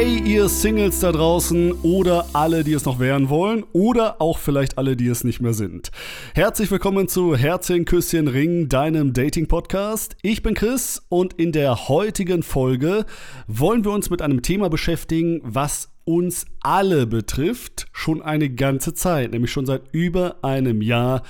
Hey, 0.00 0.22
ihr 0.24 0.48
Singles 0.48 1.00
da 1.00 1.10
draußen 1.10 1.72
oder 1.82 2.26
alle, 2.32 2.62
die 2.62 2.72
es 2.72 2.84
noch 2.84 3.00
werden 3.00 3.30
wollen 3.30 3.64
oder 3.72 4.22
auch 4.22 4.38
vielleicht 4.38 4.78
alle, 4.78 4.94
die 4.96 5.08
es 5.08 5.24
nicht 5.24 5.40
mehr 5.40 5.54
sind. 5.54 5.90
Herzlich 6.36 6.70
willkommen 6.70 7.08
zu 7.08 7.34
Herzchen, 7.34 7.84
Küsschen, 7.84 8.28
Ring, 8.28 8.68
deinem 8.68 9.12
Dating-Podcast. 9.12 10.14
Ich 10.22 10.44
bin 10.44 10.54
Chris 10.54 11.02
und 11.08 11.32
in 11.32 11.50
der 11.50 11.88
heutigen 11.88 12.44
Folge 12.44 13.06
wollen 13.48 13.84
wir 13.84 13.90
uns 13.90 14.08
mit 14.08 14.22
einem 14.22 14.42
Thema 14.42 14.70
beschäftigen, 14.70 15.40
was 15.42 15.90
uns 16.04 16.46
alle 16.60 17.08
betrifft, 17.08 17.88
schon 17.90 18.22
eine 18.22 18.50
ganze 18.50 18.94
Zeit, 18.94 19.32
nämlich 19.32 19.50
schon 19.50 19.66
seit 19.66 19.82
über 19.90 20.36
einem 20.44 20.80
Jahr 20.80 21.24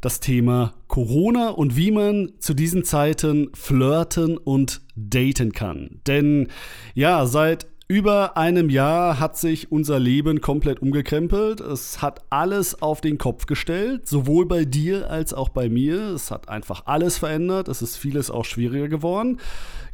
das 0.00 0.20
Thema 0.20 0.74
Corona 0.86 1.48
und 1.48 1.76
wie 1.76 1.90
man 1.90 2.34
zu 2.38 2.54
diesen 2.54 2.84
Zeiten 2.84 3.50
flirten 3.52 4.38
und 4.38 4.82
daten 4.94 5.50
kann. 5.50 6.00
Denn 6.06 6.46
ja, 6.94 7.26
seit 7.26 7.66
über 7.88 8.36
einem 8.36 8.68
Jahr 8.68 9.20
hat 9.20 9.36
sich 9.36 9.70
unser 9.70 10.00
Leben 10.00 10.40
komplett 10.40 10.82
umgekrempelt. 10.82 11.60
Es 11.60 12.02
hat 12.02 12.24
alles 12.30 12.82
auf 12.82 13.00
den 13.00 13.16
Kopf 13.16 13.46
gestellt, 13.46 14.08
sowohl 14.08 14.44
bei 14.46 14.64
dir 14.64 15.08
als 15.08 15.32
auch 15.32 15.50
bei 15.50 15.68
mir. 15.68 16.00
Es 16.10 16.32
hat 16.32 16.48
einfach 16.48 16.86
alles 16.86 17.18
verändert. 17.18 17.68
Es 17.68 17.82
ist 17.82 17.96
vieles 17.96 18.28
auch 18.28 18.44
schwieriger 18.44 18.88
geworden. 18.88 19.38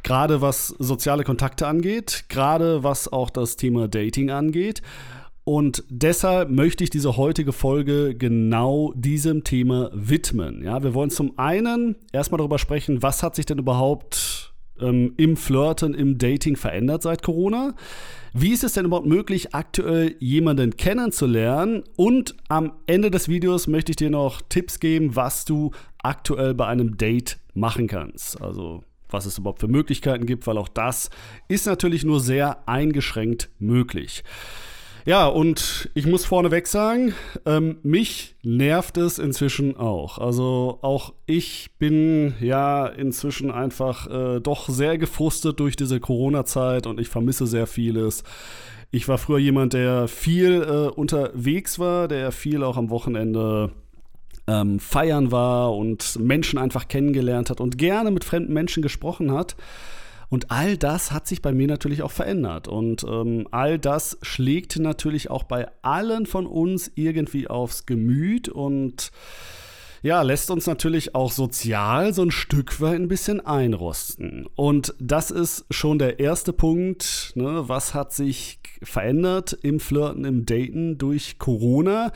Gerade 0.01 0.41
was 0.41 0.69
soziale 0.79 1.23
Kontakte 1.23 1.67
angeht, 1.67 2.25
gerade 2.29 2.83
was 2.83 3.13
auch 3.13 3.29
das 3.29 3.57
Thema 3.57 3.87
Dating 3.87 4.31
angeht. 4.31 4.81
Und 5.43 5.83
deshalb 5.89 6.49
möchte 6.49 6.83
ich 6.83 6.89
diese 6.89 7.15
heutige 7.17 7.51
Folge 7.51 8.15
genau 8.15 8.93
diesem 8.95 9.43
Thema 9.43 9.91
widmen. 9.93 10.63
Ja, 10.63 10.81
wir 10.81 10.95
wollen 10.95 11.09
zum 11.11 11.37
einen 11.37 11.95
erstmal 12.11 12.37
darüber 12.39 12.57
sprechen, 12.57 13.03
was 13.03 13.21
hat 13.21 13.35
sich 13.35 13.45
denn 13.45 13.59
überhaupt 13.59 14.52
ähm, 14.79 15.13
im 15.17 15.37
Flirten, 15.37 15.93
im 15.93 16.17
Dating 16.17 16.55
verändert 16.55 17.03
seit 17.03 17.23
Corona? 17.23 17.75
Wie 18.33 18.51
ist 18.51 18.63
es 18.63 18.73
denn 18.73 18.85
überhaupt 18.85 19.07
möglich, 19.07 19.53
aktuell 19.53 20.15
jemanden 20.19 20.75
kennenzulernen? 20.75 21.83
Und 21.95 22.35
am 22.49 22.73
Ende 22.87 23.11
des 23.11 23.27
Videos 23.29 23.67
möchte 23.67 23.91
ich 23.91 23.95
dir 23.95 24.09
noch 24.09 24.41
Tipps 24.41 24.79
geben, 24.79 25.15
was 25.15 25.45
du 25.45 25.71
aktuell 25.99 26.53
bei 26.53 26.65
einem 26.65 26.97
Date 26.97 27.37
machen 27.53 27.87
kannst. 27.87 28.41
Also 28.41 28.83
was 29.13 29.27
es 29.27 29.37
überhaupt 29.37 29.59
für 29.59 29.67
Möglichkeiten 29.67 30.25
gibt, 30.25 30.47
weil 30.47 30.57
auch 30.57 30.67
das 30.67 31.11
ist 31.47 31.67
natürlich 31.67 32.03
nur 32.03 32.19
sehr 32.19 32.67
eingeschränkt 32.67 33.51
möglich. 33.59 34.23
Ja, 35.05 35.27
und 35.27 35.89
ich 35.95 36.07
muss 36.07 36.23
vorneweg 36.23 36.65
sagen, 36.65 37.13
ähm, 37.45 37.77
mich 37.83 38.35
nervt 38.41 38.95
es 38.97 39.19
inzwischen 39.19 39.75
auch. 39.75 40.17
Also 40.17 40.79
auch 40.81 41.13
ich 41.25 41.71
bin 41.77 42.35
ja 42.39 42.87
inzwischen 42.87 43.51
einfach 43.51 44.07
äh, 44.09 44.39
doch 44.39 44.69
sehr 44.69 44.97
gefrustet 44.97 45.59
durch 45.59 45.75
diese 45.75 45.99
Corona-Zeit 45.99 46.87
und 46.87 47.01
ich 47.01 47.09
vermisse 47.09 47.47
sehr 47.47 47.67
vieles. 47.67 48.23
Ich 48.91 49.09
war 49.09 49.17
früher 49.17 49.39
jemand, 49.39 49.73
der 49.73 50.07
viel 50.07 50.61
äh, 50.61 50.87
unterwegs 50.87 51.79
war, 51.79 52.07
der 52.07 52.31
viel 52.31 52.63
auch 52.63 52.77
am 52.77 52.89
Wochenende 52.89 53.71
ähm, 54.47 54.79
feiern 54.79 55.31
war 55.33 55.75
und 55.75 56.17
Menschen 56.17 56.57
einfach 56.57 56.87
kennengelernt 56.87 57.49
hat 57.49 57.59
und 57.59 57.77
gerne 57.77 58.09
mit 58.09 58.23
fremden 58.23 58.53
Menschen 58.53 58.81
gesprochen 58.81 59.33
hat. 59.33 59.57
Und 60.33 60.49
all 60.49 60.77
das 60.77 61.11
hat 61.11 61.27
sich 61.27 61.43
bei 61.43 61.51
mir 61.51 61.67
natürlich 61.67 62.01
auch 62.01 62.09
verändert. 62.09 62.67
Und 62.67 63.03
ähm, 63.03 63.47
all 63.51 63.77
das 63.77 64.17
schlägt 64.23 64.79
natürlich 64.79 65.29
auch 65.29 65.43
bei 65.43 65.67
allen 65.83 66.25
von 66.25 66.47
uns 66.47 66.91
irgendwie 66.95 67.47
aufs 67.47 67.85
Gemüt 67.85 68.49
und 68.49 69.11
ja, 70.01 70.23
lässt 70.23 70.49
uns 70.49 70.65
natürlich 70.65 71.13
auch 71.13 71.31
sozial 71.31 72.15
so 72.15 72.23
ein 72.23 72.31
Stück 72.31 72.81
weit 72.81 72.95
ein 72.95 73.09
bisschen 73.09 73.45
einrosten. 73.45 74.47
Und 74.55 74.95
das 74.97 75.29
ist 75.29 75.65
schon 75.69 75.99
der 75.99 76.19
erste 76.19 76.51
Punkt. 76.51 77.33
Ne? 77.35 77.65
Was 77.69 77.93
hat 77.93 78.11
sich 78.11 78.57
verändert 78.81 79.55
im 79.61 79.79
Flirten, 79.79 80.25
im 80.25 80.47
Daten 80.47 80.97
durch 80.97 81.37
Corona? 81.37 82.11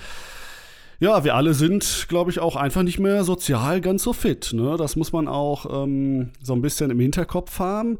Ja, 0.99 1.23
wir 1.23 1.35
alle 1.35 1.53
sind, 1.53 2.07
glaube 2.09 2.31
ich, 2.31 2.39
auch 2.39 2.55
einfach 2.55 2.83
nicht 2.83 2.99
mehr 2.99 3.23
sozial 3.23 3.81
ganz 3.81 4.03
so 4.03 4.13
fit. 4.13 4.51
Ne? 4.53 4.75
Das 4.77 4.95
muss 4.95 5.11
man 5.11 5.27
auch 5.27 5.83
ähm, 5.83 6.31
so 6.41 6.53
ein 6.53 6.61
bisschen 6.61 6.89
im 6.89 6.99
Hinterkopf 6.99 7.59
haben, 7.59 7.99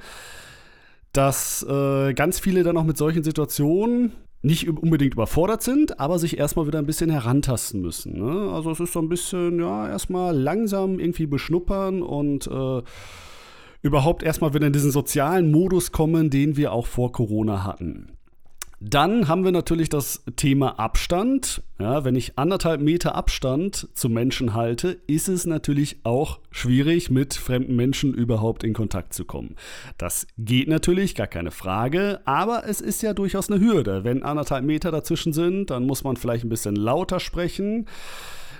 dass 1.13 1.63
äh, 1.63 2.13
ganz 2.13 2.40
viele 2.40 2.63
dann 2.63 2.78
auch 2.78 2.84
mit 2.84 2.97
solchen 2.97 3.24
Situationen 3.24 4.13
nicht 4.41 4.68
unbedingt 4.68 5.13
überfordert 5.13 5.63
sind, 5.63 6.00
aber 6.00 6.19
sich 6.19 6.38
erstmal 6.38 6.68
wieder 6.68 6.80
ein 6.80 6.85
bisschen 6.85 7.09
herantasten 7.09 7.81
müssen. 7.81 8.19
Ne? 8.19 8.52
Also 8.52 8.72
es 8.72 8.80
ist 8.80 8.94
so 8.94 9.00
ein 9.00 9.09
bisschen, 9.09 9.59
ja, 9.59 9.90
erstmal 9.90 10.35
langsam 10.35 11.00
irgendwie 11.00 11.25
beschnuppern 11.25 12.02
und 12.02 12.47
äh, 12.47 12.81
überhaupt 13.81 14.24
erstmal 14.24 14.53
wieder 14.53 14.68
in 14.68 14.74
diesen 14.74 14.91
sozialen 14.91 15.52
Modus 15.52 15.91
kommen, 15.91 16.29
den 16.29 16.56
wir 16.56 16.72
auch 16.72 16.88
vor 16.88 17.12
Corona 17.12 17.64
hatten. 17.64 18.16
Dann 18.79 19.27
haben 19.27 19.43
wir 19.43 19.51
natürlich 19.51 19.89
das 19.89 20.23
Thema 20.35 20.79
Abstand. 20.79 21.63
Ja, 21.79 22.05
wenn 22.05 22.15
ich 22.15 22.38
anderthalb 22.38 22.79
Meter 22.79 23.15
Abstand 23.15 23.88
zu 23.93 24.07
Menschen 24.07 24.53
halte, 24.53 24.99
ist 25.07 25.29
es 25.29 25.47
natürlich 25.47 25.97
auch 26.03 26.39
schwierig, 26.51 27.09
mit 27.09 27.33
fremden 27.33 27.75
Menschen 27.75 28.13
überhaupt 28.13 28.63
in 28.63 28.73
Kontakt 28.73 29.13
zu 29.13 29.25
kommen. 29.25 29.55
Das 29.97 30.27
geht 30.37 30.67
natürlich, 30.67 31.16
gar 31.16 31.25
keine 31.25 31.49
Frage, 31.49 32.19
aber 32.25 32.67
es 32.67 32.79
ist 32.79 33.01
ja 33.01 33.13
durchaus 33.13 33.49
eine 33.49 33.59
Hürde. 33.59 34.03
Wenn 34.03 34.21
anderthalb 34.21 34.63
Meter 34.63 34.91
dazwischen 34.91 35.33
sind, 35.33 35.71
dann 35.71 35.87
muss 35.87 36.03
man 36.03 36.16
vielleicht 36.16 36.45
ein 36.45 36.49
bisschen 36.49 36.75
lauter 36.75 37.19
sprechen. 37.19 37.87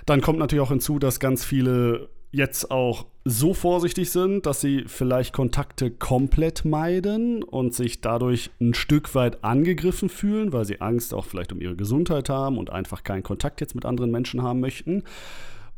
Dann 0.04 0.20
kommt 0.20 0.40
natürlich 0.40 0.64
auch 0.64 0.70
hinzu, 0.70 0.98
dass 0.98 1.20
ganz 1.20 1.44
viele 1.44 2.08
jetzt 2.30 2.70
auch 2.70 3.06
so 3.24 3.54
vorsichtig 3.54 4.10
sind, 4.10 4.46
dass 4.46 4.60
sie 4.60 4.84
vielleicht 4.86 5.32
Kontakte 5.32 5.90
komplett 5.90 6.64
meiden 6.64 7.42
und 7.42 7.74
sich 7.74 8.00
dadurch 8.00 8.50
ein 8.60 8.74
Stück 8.74 9.14
weit 9.14 9.44
angegriffen 9.44 10.08
fühlen, 10.08 10.52
weil 10.52 10.64
sie 10.64 10.80
Angst 10.80 11.14
auch 11.14 11.24
vielleicht 11.24 11.52
um 11.52 11.60
ihre 11.60 11.76
Gesundheit 11.76 12.28
haben 12.28 12.58
und 12.58 12.70
einfach 12.70 13.02
keinen 13.02 13.22
Kontakt 13.22 13.60
jetzt 13.60 13.74
mit 13.74 13.84
anderen 13.84 14.10
Menschen 14.10 14.42
haben 14.42 14.60
möchten. 14.60 15.04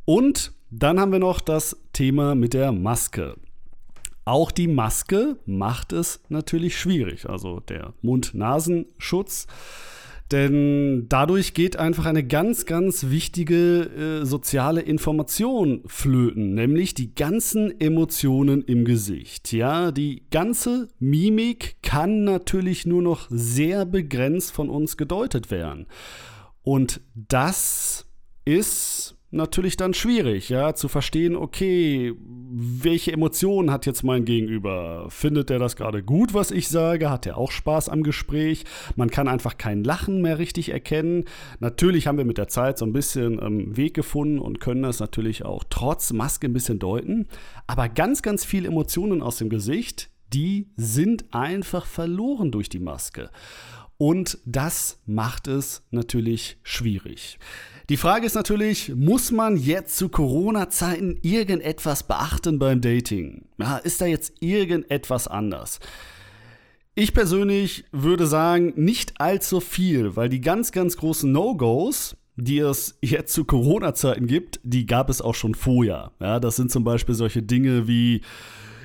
Und 0.05 0.53
dann 0.71 1.01
haben 1.01 1.13
wir 1.13 1.19
noch 1.19 1.41
das 1.41 1.77
Thema 1.93 2.35
mit 2.35 2.55
der 2.55 2.73
Maske. 2.73 3.35
Auch 4.25 4.53
die 4.53 4.69
Maske 4.69 5.37
macht 5.47 5.93
es 5.93 6.21
natürlich 6.29 6.79
schwierig. 6.79 7.29
Also 7.29 7.61
der 7.61 7.95
Mund-Nasenschutz 8.03 9.47
denn 10.31 11.07
dadurch 11.09 11.55
geht 11.55 11.77
einfach 11.77 12.07
eine 12.07 12.25
ganz, 12.25 12.67
ganz 12.67 13.11
wichtige 13.11 14.21
äh, 14.23 14.25
soziale 14.25 14.81
Information 14.81 15.83
flöten, 15.87 16.55
nämlich 16.55 16.95
die 16.95 17.15
ganzen 17.15 17.81
Emotionen 17.81 18.63
im 18.63 18.85
Gesicht. 18.85 19.53
Ja, 19.53 19.91
die 19.91 20.25
ganze 20.31 20.89
Mimik 20.99 21.77
kann 21.83 22.25
natürlich 22.25 22.87
nur 22.87 23.03
noch 23.03 23.27
sehr 23.31 23.85
begrenzt 23.85 24.53
von 24.53 24.71
uns 24.71 24.97
gedeutet 24.97 25.51
werden. 25.51 25.87
Und 26.63 27.01
das 27.15 28.07
ist 28.45 29.17
natürlich 29.31 29.77
dann 29.77 29.95
schwierig, 29.95 30.49
ja, 30.49 30.75
zu 30.75 30.89
verstehen, 30.89 31.37
okay, 31.37 32.15
welche 32.53 33.13
Emotionen 33.13 33.71
hat 33.71 33.87
jetzt 33.87 34.03
mein 34.03 34.25
Gegenüber? 34.25 35.07
Findet 35.09 35.51
er 35.51 35.59
das 35.59 35.77
gerade 35.77 36.03
gut, 36.03 36.35
was 36.35 36.51
ich 36.51 36.69
sage? 36.69 37.11
Hat 37.11 37.27
er 37.27 37.39
auch 37.39 37.53
Spaß 37.53 37.89
am 37.89 38.03
Gespräch? 38.03 38.65
Man 38.97 39.11
kann 39.11 39.29
einfach 39.29 39.57
kein 39.57 39.85
Lachen 39.85 40.21
mehr 40.21 40.39
richtig 40.39 40.71
erkennen. 40.71 41.25
Natürlich 41.61 42.07
haben 42.07 42.19
wir 42.19 42.25
mit 42.25 42.39
der 42.39 42.49
Zeit 42.49 42.79
so 42.79 42.85
ein 42.85 42.93
bisschen 42.93 43.41
ähm, 43.41 43.77
Weg 43.77 43.95
gefunden 43.95 44.41
und 44.41 44.61
können 44.61 44.83
das 44.83 44.99
natürlich 44.99 45.45
auch 45.45 45.65
trotz 45.71 46.13
Maske 46.13 46.49
ein 46.49 46.53
bisschen 46.53 46.81
deuten. 46.81 47.29
Aber 47.67 47.89
ganz, 47.89 48.23
ganz 48.23 48.45
viele 48.45 48.69
Emotionen 48.69 49.23
aus 49.23 49.39
dem 49.39 49.49
Gesicht, 49.49 50.11
die 50.33 50.71
sind 50.77 51.33
einfach 51.33 51.87
verloren 51.87 52.51
durch 52.51 52.69
die 52.69 52.81
Maske. 52.81 53.31
Und 53.97 54.39
das 54.47 55.01
macht 55.05 55.47
es 55.47 55.87
natürlich 55.91 56.59
schwierig. 56.63 57.39
Die 57.91 57.97
Frage 57.97 58.25
ist 58.25 58.37
natürlich, 58.37 58.95
muss 58.95 59.33
man 59.33 59.57
jetzt 59.57 59.97
zu 59.97 60.11
Corona-Zeiten 60.11 61.19
irgendetwas 61.23 62.05
beachten 62.05 62.61
beim 62.61 62.81
Dating? 62.81 63.47
Ja, 63.59 63.79
ist 63.79 64.01
da 64.01 64.07
jetzt 64.07 64.35
irgendetwas 64.39 65.27
anders? 65.27 65.81
Ich 66.95 67.13
persönlich 67.13 67.83
würde 67.91 68.29
sagen, 68.29 68.75
nicht 68.77 69.21
allzu 69.21 69.59
viel, 69.59 70.15
weil 70.15 70.29
die 70.29 70.41
ganz, 70.41 70.71
ganz 70.71 70.99
großen 70.99 71.33
No-Gos, 71.33 72.17
die 72.37 72.61
es 72.61 72.97
jetzt 73.03 73.33
zu 73.33 73.45
Corona-Zeiten 73.45 74.29
gibt, 74.29 74.61
die 74.63 74.87
gab 74.87 75.11
es 75.11 75.21
auch 75.21 75.35
schon 75.35 75.57
vorher. 75.57 76.13
Ja, 76.21 76.39
das 76.39 76.55
sind 76.55 76.71
zum 76.71 76.85
Beispiel 76.85 77.17
solche 77.17 77.43
Dinge 77.43 77.89
wie 77.89 78.21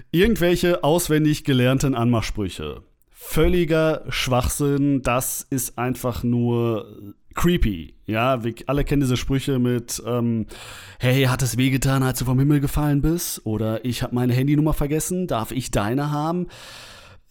irgendwelche 0.10 0.84
auswendig 0.84 1.44
gelernten 1.44 1.94
Anmachsprüche. 1.94 2.82
Völliger 3.28 4.06
Schwachsinn, 4.08 5.02
das 5.02 5.46
ist 5.50 5.78
einfach 5.78 6.24
nur 6.24 7.14
creepy. 7.34 7.96
Ja, 8.06 8.46
wir 8.46 8.54
alle 8.68 8.86
kennen 8.86 9.02
diese 9.02 9.18
Sprüche 9.18 9.60
mit, 9.60 10.02
ähm, 10.06 10.46
hey, 11.00 11.24
hat 11.26 11.42
es 11.42 11.58
wehgetan, 11.58 12.02
als 12.02 12.20
du 12.20 12.26
vom 12.26 12.40
Himmel 12.40 12.62
gefallen 12.62 13.02
bist? 13.02 13.46
Oder 13.46 13.84
ich 13.84 14.04
habe 14.04 14.16
meine 14.16 14.34
Handynummer 14.34 14.74
vergessen, 14.74 15.28
darf 15.28 15.52
ich 15.52 15.70
deine 15.70 16.12
haben? 16.12 16.48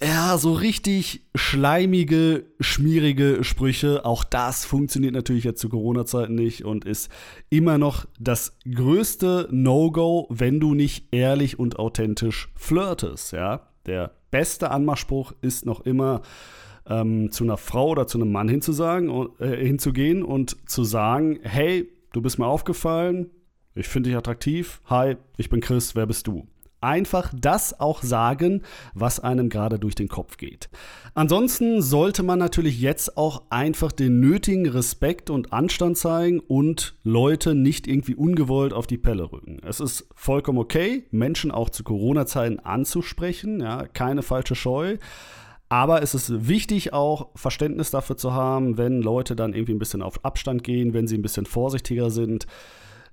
Ja, 0.02 0.36
so 0.36 0.52
richtig 0.52 1.26
schleimige, 1.34 2.44
schmierige 2.60 3.42
Sprüche. 3.42 4.04
Auch 4.04 4.24
das 4.24 4.66
funktioniert 4.66 5.14
natürlich 5.14 5.44
jetzt 5.44 5.60
zu 5.60 5.70
Corona-Zeiten 5.70 6.34
nicht 6.34 6.64
und 6.66 6.84
ist 6.84 7.10
immer 7.48 7.78
noch 7.78 8.04
das 8.20 8.58
größte 8.70 9.48
No-Go, 9.50 10.26
wenn 10.28 10.60
du 10.60 10.74
nicht 10.74 11.14
ehrlich 11.14 11.58
und 11.58 11.78
authentisch 11.78 12.52
flirtest. 12.56 13.32
Ja, 13.32 13.73
der 13.86 14.12
beste 14.30 14.70
Anmachspruch 14.70 15.32
ist 15.40 15.66
noch 15.66 15.80
immer, 15.82 16.22
ähm, 16.86 17.30
zu 17.30 17.44
einer 17.44 17.56
Frau 17.56 17.90
oder 17.90 18.06
zu 18.06 18.18
einem 18.18 18.32
Mann 18.32 18.48
hinzusagen, 18.48 19.28
äh, 19.38 19.56
hinzugehen 19.64 20.22
und 20.22 20.68
zu 20.68 20.84
sagen, 20.84 21.38
hey, 21.42 21.90
du 22.12 22.20
bist 22.20 22.38
mir 22.38 22.46
aufgefallen, 22.46 23.30
ich 23.74 23.88
finde 23.88 24.10
dich 24.10 24.16
attraktiv, 24.16 24.80
hi, 24.86 25.16
ich 25.36 25.48
bin 25.48 25.60
Chris, 25.60 25.94
wer 25.96 26.06
bist 26.06 26.26
du? 26.26 26.46
Einfach 26.84 27.32
das 27.36 27.80
auch 27.80 28.02
sagen, 28.02 28.62
was 28.94 29.18
einem 29.18 29.48
gerade 29.48 29.78
durch 29.78 29.94
den 29.94 30.08
Kopf 30.08 30.36
geht. 30.36 30.68
Ansonsten 31.14 31.80
sollte 31.80 32.22
man 32.22 32.38
natürlich 32.38 32.80
jetzt 32.80 33.16
auch 33.16 33.42
einfach 33.50 33.92
den 33.92 34.20
nötigen 34.20 34.68
Respekt 34.68 35.30
und 35.30 35.52
Anstand 35.52 35.96
zeigen 35.96 36.40
und 36.40 36.96
Leute 37.02 37.54
nicht 37.54 37.86
irgendwie 37.86 38.14
ungewollt 38.14 38.72
auf 38.72 38.86
die 38.86 38.98
Pelle 38.98 39.32
rücken. 39.32 39.58
Es 39.66 39.80
ist 39.80 40.06
vollkommen 40.14 40.58
okay, 40.58 41.04
Menschen 41.10 41.50
auch 41.50 41.70
zu 41.70 41.84
Corona-Zeiten 41.84 42.58
anzusprechen, 42.60 43.60
ja, 43.60 43.86
keine 43.86 44.22
falsche 44.22 44.54
Scheu. 44.54 44.98
Aber 45.68 46.02
es 46.02 46.14
ist 46.14 46.48
wichtig, 46.48 46.92
auch 46.92 47.30
Verständnis 47.34 47.90
dafür 47.90 48.16
zu 48.16 48.32
haben, 48.32 48.76
wenn 48.76 49.00
Leute 49.00 49.34
dann 49.34 49.54
irgendwie 49.54 49.74
ein 49.74 49.78
bisschen 49.78 50.02
auf 50.02 50.24
Abstand 50.24 50.62
gehen, 50.62 50.92
wenn 50.94 51.08
sie 51.08 51.16
ein 51.16 51.22
bisschen 51.22 51.46
vorsichtiger 51.46 52.10
sind. 52.10 52.46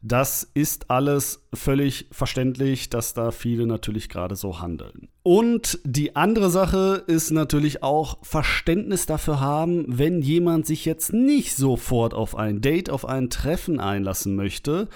Das 0.04 0.50
ist 0.56 0.90
alles 0.90 1.44
völlig 1.54 2.08
verständlich, 2.12 2.90
dass 2.90 3.14
da 3.14 3.30
viele 3.30 3.68
natürlich 3.68 4.10
gerade 4.10 4.36
so 4.36 4.60
handeln. 4.60 5.10
Und 5.22 5.80
die 5.84 6.16
andere 6.16 6.50
Sache 6.50 7.04
ist 7.06 7.30
natürlich 7.30 7.84
auch 7.84 8.18
Verständnis 8.24 9.06
dafür 9.06 9.40
haben, 9.40 9.86
wenn 9.88 10.22
jemand 10.24 10.66
sich 10.66 10.86
jetzt 10.86 11.14
nicht 11.14 11.56
sofort 11.56 12.16
auf 12.16 12.36
ein 12.36 12.62
Date, 12.62 12.90
auf 12.90 13.06
ein 13.06 13.30
Treffen 13.30 13.80
einlassen 13.80 14.36
möchte 14.36 14.90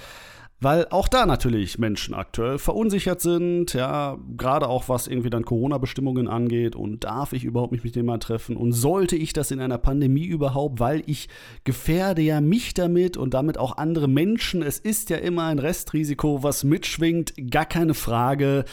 weil 0.66 0.88
auch 0.90 1.08
da 1.08 1.28
natürlich 1.28 1.78
Menschen 1.78 2.16
aktuell 2.16 2.58
verunsichert 2.58 3.22
sind, 3.22 3.74
ja, 3.74 4.18
gerade 4.36 4.68
auch 4.68 4.90
was 4.90 5.06
irgendwie 5.06 5.30
dann 5.30 5.46
Corona-Bestimmungen 5.46 6.28
angeht. 6.28 6.76
Und 6.76 7.04
darf 7.04 7.34
ich 7.34 7.44
überhaupt 7.44 7.72
mich 7.72 7.84
mit 7.84 7.96
jemandem 7.96 8.26
treffen? 8.26 8.58
Und 8.58 8.72
sollte 8.72 9.16
ich 9.16 9.32
das 9.32 9.52
in 9.52 9.60
einer 9.60 9.78
Pandemie 9.78 10.26
überhaupt, 10.26 10.80
weil 10.80 11.04
ich 11.06 11.30
gefährde 11.66 12.24
ja 12.24 12.42
mich 12.42 12.74
damit 12.74 13.16
und 13.16 13.36
damit 13.36 13.60
auch 13.60 13.78
andere 13.78 14.08
Menschen. 14.08 14.64
Es 14.64 14.80
ist 14.80 15.12
ja 15.12 15.18
immer 15.18 15.44
ein 15.44 15.60
Restrisiko, 15.60 16.42
was 16.42 16.64
mitschwingt, 16.64 17.36
gar 17.52 17.68
keine 17.68 17.94
Frage. 17.94 18.66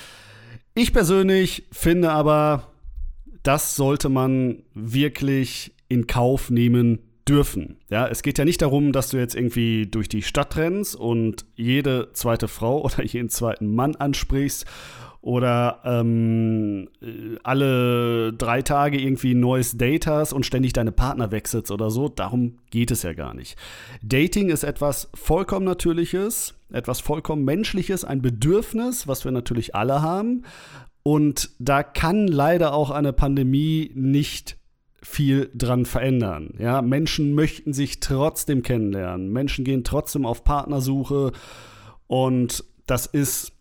Ich 0.74 0.94
persönlich 0.94 1.64
finde 1.72 2.10
aber, 2.12 2.68
das 3.42 3.76
sollte 3.76 4.08
man 4.08 4.62
wirklich 4.72 5.74
in 5.88 6.06
Kauf 6.06 6.48
nehmen, 6.48 7.00
dürfen. 7.28 7.76
Ja, 7.88 8.08
es 8.08 8.22
geht 8.22 8.38
ja 8.38 8.44
nicht 8.44 8.62
darum, 8.62 8.92
dass 8.92 9.10
du 9.10 9.18
jetzt 9.18 9.34
irgendwie 9.34 9.86
durch 9.86 10.08
die 10.08 10.22
Stadt 10.22 10.56
rennst 10.56 10.96
und 10.96 11.44
jede 11.54 12.10
zweite 12.12 12.48
Frau 12.48 12.80
oder 12.84 13.04
jeden 13.04 13.28
zweiten 13.28 13.74
Mann 13.74 13.96
ansprichst 13.96 14.66
oder 15.22 15.80
ähm, 15.84 16.88
alle 17.44 18.32
drei 18.32 18.60
Tage 18.62 19.00
irgendwie 19.00 19.34
ein 19.34 19.40
neues 19.40 19.78
Date 19.78 20.08
hast 20.08 20.32
und 20.32 20.44
ständig 20.44 20.72
deine 20.72 20.90
Partner 20.90 21.30
wechselst 21.30 21.70
oder 21.70 21.90
so. 21.90 22.08
Darum 22.08 22.58
geht 22.70 22.90
es 22.90 23.04
ja 23.04 23.12
gar 23.12 23.32
nicht. 23.32 23.56
Dating 24.02 24.50
ist 24.50 24.64
etwas 24.64 25.10
vollkommen 25.14 25.64
Natürliches, 25.64 26.54
etwas 26.72 26.98
vollkommen 26.98 27.44
Menschliches, 27.44 28.04
ein 28.04 28.20
Bedürfnis, 28.20 29.06
was 29.06 29.24
wir 29.24 29.30
natürlich 29.30 29.76
alle 29.76 30.02
haben. 30.02 30.42
Und 31.04 31.50
da 31.60 31.84
kann 31.84 32.26
leider 32.26 32.74
auch 32.74 32.90
eine 32.90 33.12
Pandemie 33.12 33.92
nicht 33.94 34.56
viel 35.02 35.50
dran 35.54 35.84
verändern. 35.84 36.54
Ja, 36.58 36.80
Menschen 36.80 37.34
möchten 37.34 37.72
sich 37.72 38.00
trotzdem 38.00 38.62
kennenlernen. 38.62 39.32
Menschen 39.32 39.64
gehen 39.64 39.84
trotzdem 39.84 40.24
auf 40.24 40.44
Partnersuche 40.44 41.32
und 42.06 42.64
das 42.86 43.06
ist 43.06 43.52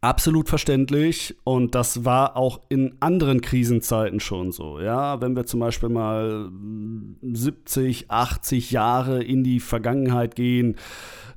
absolut 0.00 0.48
verständlich 0.48 1.36
und 1.44 1.74
das 1.74 2.04
war 2.04 2.36
auch 2.36 2.60
in 2.68 2.94
anderen 3.00 3.40
Krisenzeiten 3.40 4.20
schon 4.20 4.52
so. 4.52 4.80
Ja, 4.80 5.20
wenn 5.20 5.34
wir 5.34 5.46
zum 5.46 5.60
Beispiel 5.60 5.88
mal 5.88 6.50
70, 7.22 8.10
80 8.10 8.70
Jahre 8.70 9.22
in 9.22 9.42
die 9.42 9.60
Vergangenheit 9.60 10.36
gehen, 10.36 10.76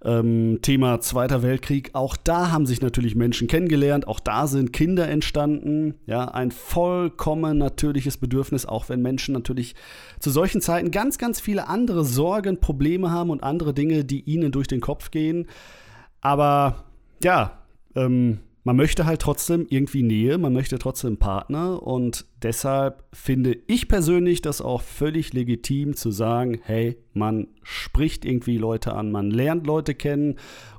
ähm, 0.03 0.59
Thema 0.61 0.99
Zweiter 1.01 1.41
Weltkrieg, 1.41 1.91
auch 1.93 2.15
da 2.15 2.51
haben 2.51 2.65
sich 2.65 2.81
natürlich 2.81 3.15
Menschen 3.15 3.47
kennengelernt, 3.47 4.07
auch 4.07 4.19
da 4.19 4.47
sind 4.47 4.73
Kinder 4.73 5.07
entstanden. 5.07 5.95
Ja, 6.05 6.25
ein 6.25 6.51
vollkommen 6.51 7.57
natürliches 7.57 8.17
Bedürfnis, 8.17 8.65
auch 8.65 8.89
wenn 8.89 9.01
Menschen 9.01 9.33
natürlich 9.33 9.75
zu 10.19 10.29
solchen 10.29 10.61
Zeiten 10.61 10.91
ganz, 10.91 11.17
ganz 11.17 11.39
viele 11.39 11.67
andere 11.67 12.03
Sorgen, 12.03 12.59
Probleme 12.59 13.11
haben 13.11 13.29
und 13.29 13.43
andere 13.43 13.73
Dinge, 13.73 14.05
die 14.05 14.21
ihnen 14.21 14.51
durch 14.51 14.67
den 14.67 14.81
Kopf 14.81 15.11
gehen. 15.11 15.47
Aber 16.21 16.85
ja, 17.23 17.58
ähm, 17.95 18.39
man 18.63 18.75
möchte 18.75 19.05
halt 19.05 19.21
trotzdem 19.21 19.65
irgendwie 19.69 20.03
Nähe, 20.03 20.37
man 20.37 20.53
möchte 20.53 20.77
trotzdem 20.77 21.17
Partner 21.17 21.81
und 21.81 22.25
deshalb 22.43 23.03
finde 23.13 23.57
ich 23.67 23.87
persönlich 23.87 24.41
das 24.41 24.61
auch 24.61 24.81
völlig 24.81 25.33
legitim 25.33 25.95
zu 25.95 26.11
sagen, 26.11 26.59
hey, 26.63 26.97
man 27.13 27.47
spricht 27.63 28.25
irgendwie 28.25 28.57
Leute 28.57 28.93
an, 28.93 29.11
man 29.11 29.31
lernt 29.31 29.65
Leute 29.65 29.95
kennen 29.95 30.35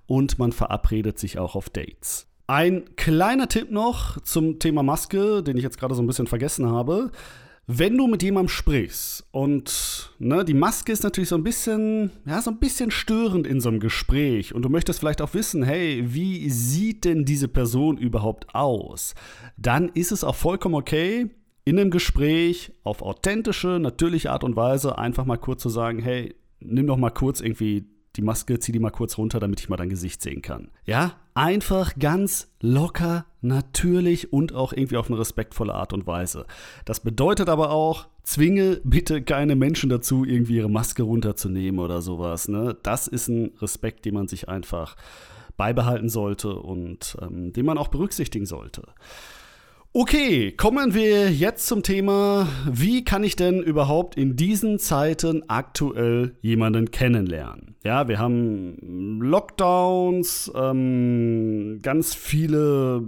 und 0.07 0.39
man 0.39 0.53
verabredet 0.53 1.19
sich 1.19 1.39
auch 1.39 1.57
auf 1.57 1.71
Dates. 1.71 2.27
Ein 2.47 2.97
kleiner 2.97 3.49
Tipp 3.49 3.71
noch 3.71 4.21
zum 4.23 4.59
Thema 4.59 4.83
Maske, 4.83 5.43
den 5.43 5.57
ich 5.57 5.63
jetzt 5.63 5.79
gerade 5.79 5.95
so 5.95 6.03
ein 6.03 6.07
bisschen 6.07 6.27
vergessen 6.27 6.67
habe. 6.67 7.13
Wenn 7.67 7.97
du 7.97 8.09
mit 8.09 8.23
jemandem 8.23 8.49
sprichst 8.49 9.27
und 9.31 10.13
ne, 10.19 10.45
die 10.45 10.55
Maske 10.55 10.91
ist 10.91 11.05
natürlich 11.05 11.29
so 11.29 11.37
ein 11.37 11.45
bisschen, 11.45 12.11
ja, 12.27 12.43
so 12.43 12.51
ein 12.51 12.59
bisschen 12.59 12.91
störend 12.91 13.47
in 13.47 13.61
so 13.61 13.69
einem 13.69 13.79
Gespräch 13.79 14.55
und 14.55 14.63
du 14.63 14.69
möchtest 14.69 14.99
vielleicht 14.99 15.23
auch 15.23 15.35
wissen, 15.35 15.63
hey, 15.63 16.03
wie 16.05 16.51
sieht 16.51 17.05
denn 17.05 17.25
diese 17.25 17.47
Person 17.47 17.97
überhaupt 17.97 18.55
aus? 18.55 19.15
Dann 19.57 19.89
ist 19.91 20.11
es 20.11 20.25
auch 20.25 20.35
vollkommen 20.35 20.75
okay, 20.75 21.31
in 21.65 21.79
einem 21.79 21.91
Gespräch 21.91 22.73
auf 22.83 23.03
authentische, 23.03 23.79
natürliche 23.81 24.33
Art 24.33 24.43
und 24.43 24.57
Weise 24.57 24.99
einfach 24.99 25.25
mal 25.25 25.37
kurz 25.37 25.63
zu 25.63 25.69
sagen, 25.69 26.01
hey, 26.01 26.35
nimm 26.59 26.89
doch 26.89 26.97
mal 26.97 27.11
kurz 27.11 27.41
irgendwie 27.41 27.87
die 28.17 28.23
Maske, 28.23 28.59
zieh 28.59 28.73
die 28.73 28.81
mal 28.81 28.91
kurz 28.91 29.17
runter, 29.19 29.39
damit 29.39 29.61
ich 29.61 29.69
mal 29.69 29.77
dein 29.77 29.89
Gesicht 29.89 30.23
sehen 30.23 30.43
kann. 30.43 30.71
Ja, 30.85 31.17
einfach 31.41 31.99
ganz 31.99 32.53
locker, 32.61 33.25
natürlich 33.41 34.31
und 34.31 34.55
auch 34.55 34.75
irgendwie 34.75 34.99
auf 34.99 35.09
eine 35.09 35.19
respektvolle 35.19 35.75
Art 35.75 35.95
und 35.95 36.07
Weise. 36.07 36.45
Das 36.85 37.01
bedeutet 37.01 37.49
aber 37.49 37.71
auch, 37.71 38.09
zwinge 38.23 38.83
bitte 38.85 39.23
keine 39.23 39.57
Menschen 39.57 39.89
dazu, 39.89 40.27
irgendwie 40.27 40.57
ihre 40.57 40.69
Maske 40.69 41.03
runterzunehmen 41.03 41.81
oder 41.81 42.03
sowas. 42.03 42.49
Ne? 42.49 42.77
Das 42.83 43.09
ist 43.09 43.29
ein 43.29 43.53
Respekt, 43.63 44.05
den 44.05 44.13
man 44.13 44.29
sich 44.29 44.51
einfach 44.51 44.97
beibehalten 45.57 46.11
sollte 46.11 46.55
und 46.57 47.17
ähm, 47.23 47.55
den 47.55 47.65
man 47.65 47.79
auch 47.79 47.89
berücksichtigen 47.89 48.45
sollte. 48.45 48.83
Okay, 49.93 50.53
kommen 50.53 50.95
wir 50.95 51.33
jetzt 51.33 51.67
zum 51.67 51.83
Thema, 51.83 52.47
wie 52.65 53.03
kann 53.03 53.25
ich 53.25 53.35
denn 53.35 53.61
überhaupt 53.61 54.17
in 54.17 54.37
diesen 54.37 54.79
Zeiten 54.79 55.43
aktuell 55.49 56.37
jemanden 56.43 56.93
kennenlernen? 56.93 57.75
Ja, 57.83 58.07
wir 58.07 58.21
haben 58.21 59.19
Lockdowns, 59.21 60.53
ähm, 60.55 61.81
ganz 61.83 62.15
viele 62.15 63.03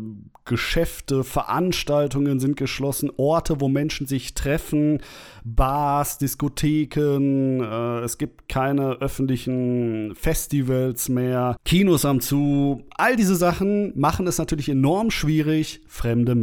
Geschäfte, 0.45 1.23
Veranstaltungen 1.23 2.41
sind 2.41 2.57
geschlossen, 2.57 3.11
Orte, 3.17 3.61
wo 3.61 3.69
Menschen 3.69 4.07
sich 4.09 4.35
treffen, 4.35 4.99
Bars, 5.45 6.19
Diskotheken, 6.19 7.61
äh, 7.63 8.01
es 8.01 8.19
gibt 8.19 8.49
keine 8.49 9.01
öffentlichen 9.01 10.15
Festivals 10.17 11.09
mehr, 11.09 11.57
Kinos 11.65 12.05
am 12.05 12.21
zu. 12.21 12.83
All 12.97 13.15
diese 13.15 13.37
Sachen 13.37 13.93
machen 13.97 14.27
es 14.27 14.39
natürlich 14.39 14.69
enorm 14.69 15.13
schwierig, 15.13 15.81
fremde 15.87 16.35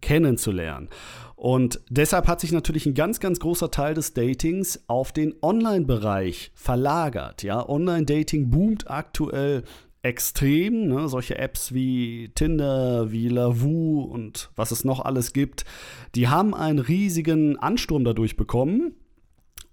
Kennenzulernen. 0.00 0.88
Und 1.36 1.80
deshalb 1.88 2.28
hat 2.28 2.40
sich 2.40 2.52
natürlich 2.52 2.84
ein 2.84 2.94
ganz, 2.94 3.18
ganz 3.18 3.40
großer 3.40 3.70
Teil 3.70 3.94
des 3.94 4.12
Datings 4.12 4.84
auf 4.88 5.12
den 5.12 5.34
Online-Bereich 5.40 6.52
verlagert. 6.54 7.42
Ja, 7.42 7.66
Online-Dating 7.66 8.50
boomt 8.50 8.90
aktuell 8.90 9.64
extrem. 10.02 10.88
Ne? 10.88 11.08
Solche 11.08 11.38
Apps 11.38 11.72
wie 11.72 12.30
Tinder, 12.34 13.10
wie 13.10 13.28
Lavu 13.28 14.02
und 14.02 14.50
was 14.56 14.70
es 14.70 14.84
noch 14.84 15.00
alles 15.00 15.32
gibt, 15.32 15.64
die 16.14 16.28
haben 16.28 16.54
einen 16.54 16.78
riesigen 16.78 17.58
Ansturm 17.58 18.04
dadurch 18.04 18.36
bekommen. 18.36 18.94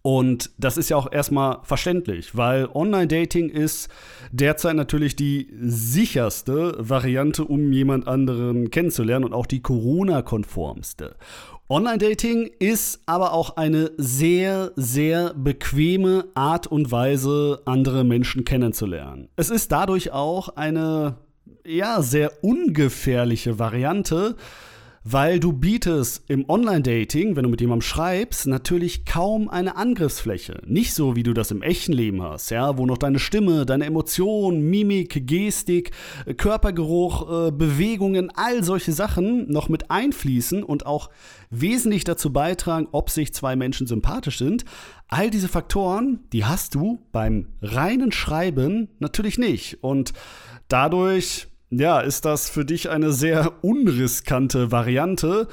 Und 0.07 0.51
das 0.57 0.77
ist 0.77 0.87
ja 0.87 0.95
auch 0.95 1.11
erstmal 1.11 1.57
verständlich, 1.63 2.37
weil 2.37 2.69
Online-Dating 2.73 3.49
ist 3.49 3.89
derzeit 4.31 4.77
natürlich 4.77 5.17
die 5.17 5.49
sicherste 5.59 6.77
Variante, 6.79 7.43
um 7.43 7.73
jemand 7.73 8.07
anderen 8.07 8.71
kennenzulernen 8.71 9.25
und 9.25 9.33
auch 9.33 9.45
die 9.45 9.61
Corona-konformste. 9.61 11.17
Online-Dating 11.67 12.49
ist 12.57 13.01
aber 13.05 13.33
auch 13.33 13.57
eine 13.57 13.91
sehr, 13.97 14.71
sehr 14.77 15.33
bequeme 15.33 16.23
Art 16.35 16.67
und 16.67 16.89
Weise, 16.89 17.61
andere 17.65 18.05
Menschen 18.05 18.45
kennenzulernen. 18.45 19.27
Es 19.35 19.49
ist 19.49 19.73
dadurch 19.73 20.13
auch 20.13 20.47
eine, 20.55 21.17
ja, 21.65 22.01
sehr 22.01 22.31
ungefährliche 22.45 23.59
Variante, 23.59 24.37
weil 25.09 25.39
du 25.39 25.53
bietest 25.53 26.23
im 26.27 26.49
Online-Dating, 26.49 27.37
wenn 27.37 27.43
du 27.43 27.49
mit 27.49 27.61
jemandem 27.61 27.87
schreibst, 27.87 28.45
natürlich 28.45 29.05
kaum 29.05 29.47
eine 29.47 29.77
Angriffsfläche. 29.77 30.61
Nicht 30.65 30.93
so, 30.93 31.15
wie 31.15 31.23
du 31.23 31.33
das 31.33 31.49
im 31.49 31.61
echten 31.61 31.93
Leben 31.93 32.21
hast, 32.21 32.49
ja, 32.49 32.77
wo 32.77 32.85
noch 32.85 32.97
deine 32.97 33.19
Stimme, 33.19 33.65
deine 33.65 33.85
Emotionen, 33.85 34.69
Mimik, 34.69 35.25
Gestik, 35.25 35.91
Körpergeruch, 36.35 37.47
äh, 37.47 37.51
Bewegungen, 37.51 38.31
all 38.35 38.65
solche 38.65 38.91
Sachen 38.91 39.49
noch 39.49 39.69
mit 39.69 39.89
einfließen 39.89 40.61
und 40.61 40.85
auch 40.85 41.09
wesentlich 41.49 42.03
dazu 42.03 42.33
beitragen, 42.33 42.89
ob 42.91 43.09
sich 43.09 43.33
zwei 43.33 43.55
Menschen 43.55 43.87
sympathisch 43.87 44.37
sind. 44.37 44.65
All 45.07 45.29
diese 45.29 45.47
Faktoren, 45.47 46.19
die 46.33 46.43
hast 46.43 46.75
du 46.75 46.99
beim 47.13 47.47
reinen 47.61 48.11
Schreiben 48.11 48.89
natürlich 48.99 49.37
nicht. 49.37 49.81
Und 49.81 50.11
dadurch 50.67 51.47
ja, 51.69 51.99
ist 51.99 52.25
das 52.25 52.49
für 52.49 52.65
dich 52.65 52.89
eine 52.89 53.11
sehr 53.11 53.63
unriskante 53.63 54.71
Variante, 54.71 55.47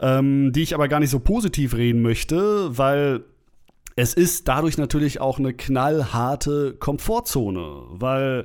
ähm, 0.00 0.52
die 0.52 0.62
ich 0.62 0.74
aber 0.74 0.88
gar 0.88 1.00
nicht 1.00 1.10
so 1.10 1.20
positiv 1.20 1.74
reden 1.74 2.02
möchte, 2.02 2.76
weil 2.76 3.24
es 3.96 4.14
ist 4.14 4.46
dadurch 4.46 4.78
natürlich 4.78 5.20
auch 5.20 5.38
eine 5.38 5.54
knallharte 5.54 6.74
Komfortzone, 6.74 7.82
weil 7.90 8.44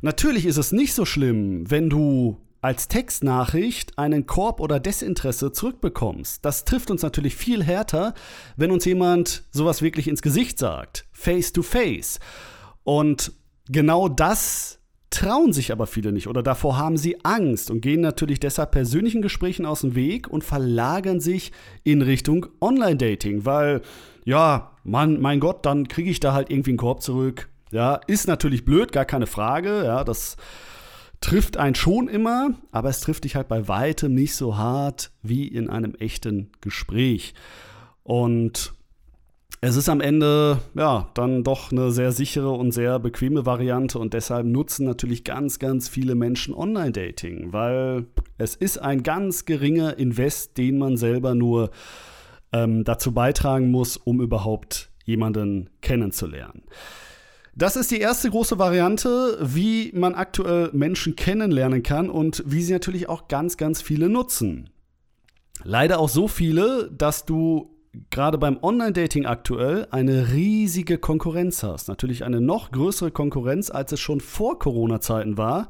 natürlich 0.00 0.44
ist 0.46 0.56
es 0.56 0.72
nicht 0.72 0.94
so 0.94 1.04
schlimm, 1.04 1.70
wenn 1.70 1.88
du 1.88 2.38
als 2.60 2.88
Textnachricht 2.88 3.96
einen 3.98 4.26
Korb 4.26 4.60
oder 4.60 4.80
Desinteresse 4.80 5.52
zurückbekommst. 5.52 6.44
Das 6.44 6.64
trifft 6.64 6.90
uns 6.90 7.02
natürlich 7.02 7.36
viel 7.36 7.62
härter, 7.62 8.14
wenn 8.56 8.72
uns 8.72 8.84
jemand 8.84 9.44
sowas 9.52 9.82
wirklich 9.82 10.08
ins 10.08 10.22
Gesicht 10.22 10.58
sagt, 10.58 11.06
face 11.12 11.52
to 11.52 11.62
face. 11.62 12.18
Und 12.82 13.32
genau 13.68 14.08
das 14.08 14.77
trauen 15.10 15.52
sich 15.52 15.72
aber 15.72 15.86
viele 15.86 16.12
nicht 16.12 16.28
oder 16.28 16.42
davor 16.42 16.76
haben 16.76 16.96
sie 16.96 17.24
Angst 17.24 17.70
und 17.70 17.80
gehen 17.80 18.00
natürlich 18.00 18.40
deshalb 18.40 18.72
persönlichen 18.72 19.22
Gesprächen 19.22 19.64
aus 19.64 19.80
dem 19.80 19.94
Weg 19.94 20.28
und 20.28 20.44
verlagern 20.44 21.20
sich 21.20 21.52
in 21.82 22.02
Richtung 22.02 22.46
Online-Dating, 22.60 23.44
weil, 23.44 23.80
ja, 24.24 24.72
Mann, 24.84 25.20
mein 25.20 25.40
Gott, 25.40 25.64
dann 25.64 25.88
kriege 25.88 26.10
ich 26.10 26.20
da 26.20 26.32
halt 26.34 26.50
irgendwie 26.50 26.70
einen 26.70 26.78
Korb 26.78 27.02
zurück. 27.02 27.48
Ja, 27.70 28.00
ist 28.06 28.28
natürlich 28.28 28.64
blöd, 28.64 28.92
gar 28.92 29.04
keine 29.04 29.26
Frage, 29.26 29.84
ja, 29.84 30.04
das 30.04 30.36
trifft 31.20 31.56
einen 31.56 31.74
schon 31.74 32.08
immer, 32.08 32.54
aber 32.70 32.88
es 32.88 33.00
trifft 33.00 33.24
dich 33.24 33.36
halt 33.36 33.48
bei 33.48 33.68
weitem 33.68 34.14
nicht 34.14 34.34
so 34.34 34.56
hart 34.56 35.10
wie 35.22 35.48
in 35.48 35.68
einem 35.68 35.94
echten 35.94 36.50
Gespräch. 36.60 37.34
Und 38.02 38.72
es 39.60 39.76
ist 39.76 39.88
am 39.88 40.00
Ende 40.00 40.60
ja 40.74 41.10
dann 41.14 41.42
doch 41.42 41.72
eine 41.72 41.90
sehr 41.90 42.12
sichere 42.12 42.50
und 42.50 42.72
sehr 42.72 42.98
bequeme 42.98 43.44
Variante 43.44 43.98
und 43.98 44.14
deshalb 44.14 44.46
nutzen 44.46 44.86
natürlich 44.86 45.24
ganz, 45.24 45.58
ganz 45.58 45.88
viele 45.88 46.14
Menschen 46.14 46.54
Online-Dating, 46.54 47.52
weil 47.52 48.06
es 48.36 48.54
ist 48.54 48.78
ein 48.78 49.02
ganz 49.02 49.46
geringer 49.46 49.98
Invest, 49.98 50.56
den 50.58 50.78
man 50.78 50.96
selber 50.96 51.34
nur 51.34 51.70
ähm, 52.52 52.84
dazu 52.84 53.12
beitragen 53.12 53.70
muss, 53.70 53.96
um 53.96 54.20
überhaupt 54.20 54.90
jemanden 55.04 55.70
kennenzulernen. 55.80 56.62
Das 57.56 57.74
ist 57.74 57.90
die 57.90 57.98
erste 57.98 58.30
große 58.30 58.60
Variante, 58.60 59.38
wie 59.42 59.90
man 59.92 60.14
aktuell 60.14 60.70
Menschen 60.72 61.16
kennenlernen 61.16 61.82
kann 61.82 62.08
und 62.08 62.44
wie 62.46 62.62
sie 62.62 62.72
natürlich 62.72 63.08
auch 63.08 63.26
ganz, 63.26 63.56
ganz 63.56 63.82
viele 63.82 64.08
nutzen. 64.08 64.70
Leider 65.64 65.98
auch 65.98 66.08
so 66.08 66.28
viele, 66.28 66.88
dass 66.96 67.24
du 67.24 67.77
gerade 68.10 68.38
beim 68.38 68.58
Online-Dating 68.62 69.26
aktuell 69.26 69.86
eine 69.90 70.32
riesige 70.32 70.98
Konkurrenz 70.98 71.62
hast. 71.62 71.88
Natürlich 71.88 72.24
eine 72.24 72.40
noch 72.40 72.70
größere 72.70 73.10
Konkurrenz, 73.10 73.70
als 73.70 73.92
es 73.92 74.00
schon 74.00 74.20
vor 74.20 74.58
Corona-Zeiten 74.58 75.36
war. 75.36 75.68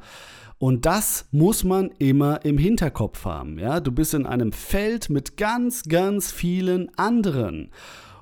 Und 0.59 0.87
das 0.87 1.27
muss 1.31 1.63
man 1.63 1.91
immer 1.99 2.45
im 2.45 2.59
Hinterkopf 2.59 3.25
haben. 3.25 3.59
Ja? 3.59 3.81
Du 3.81 3.93
bist 3.93 4.15
in 4.15 4.27
einem 4.27 4.53
Feld 4.53 5.09
mit 5.09 5.37
ganz, 5.37 5.85
ganz 5.85 6.33
vielen 6.33 6.91
anderen. 6.97 7.71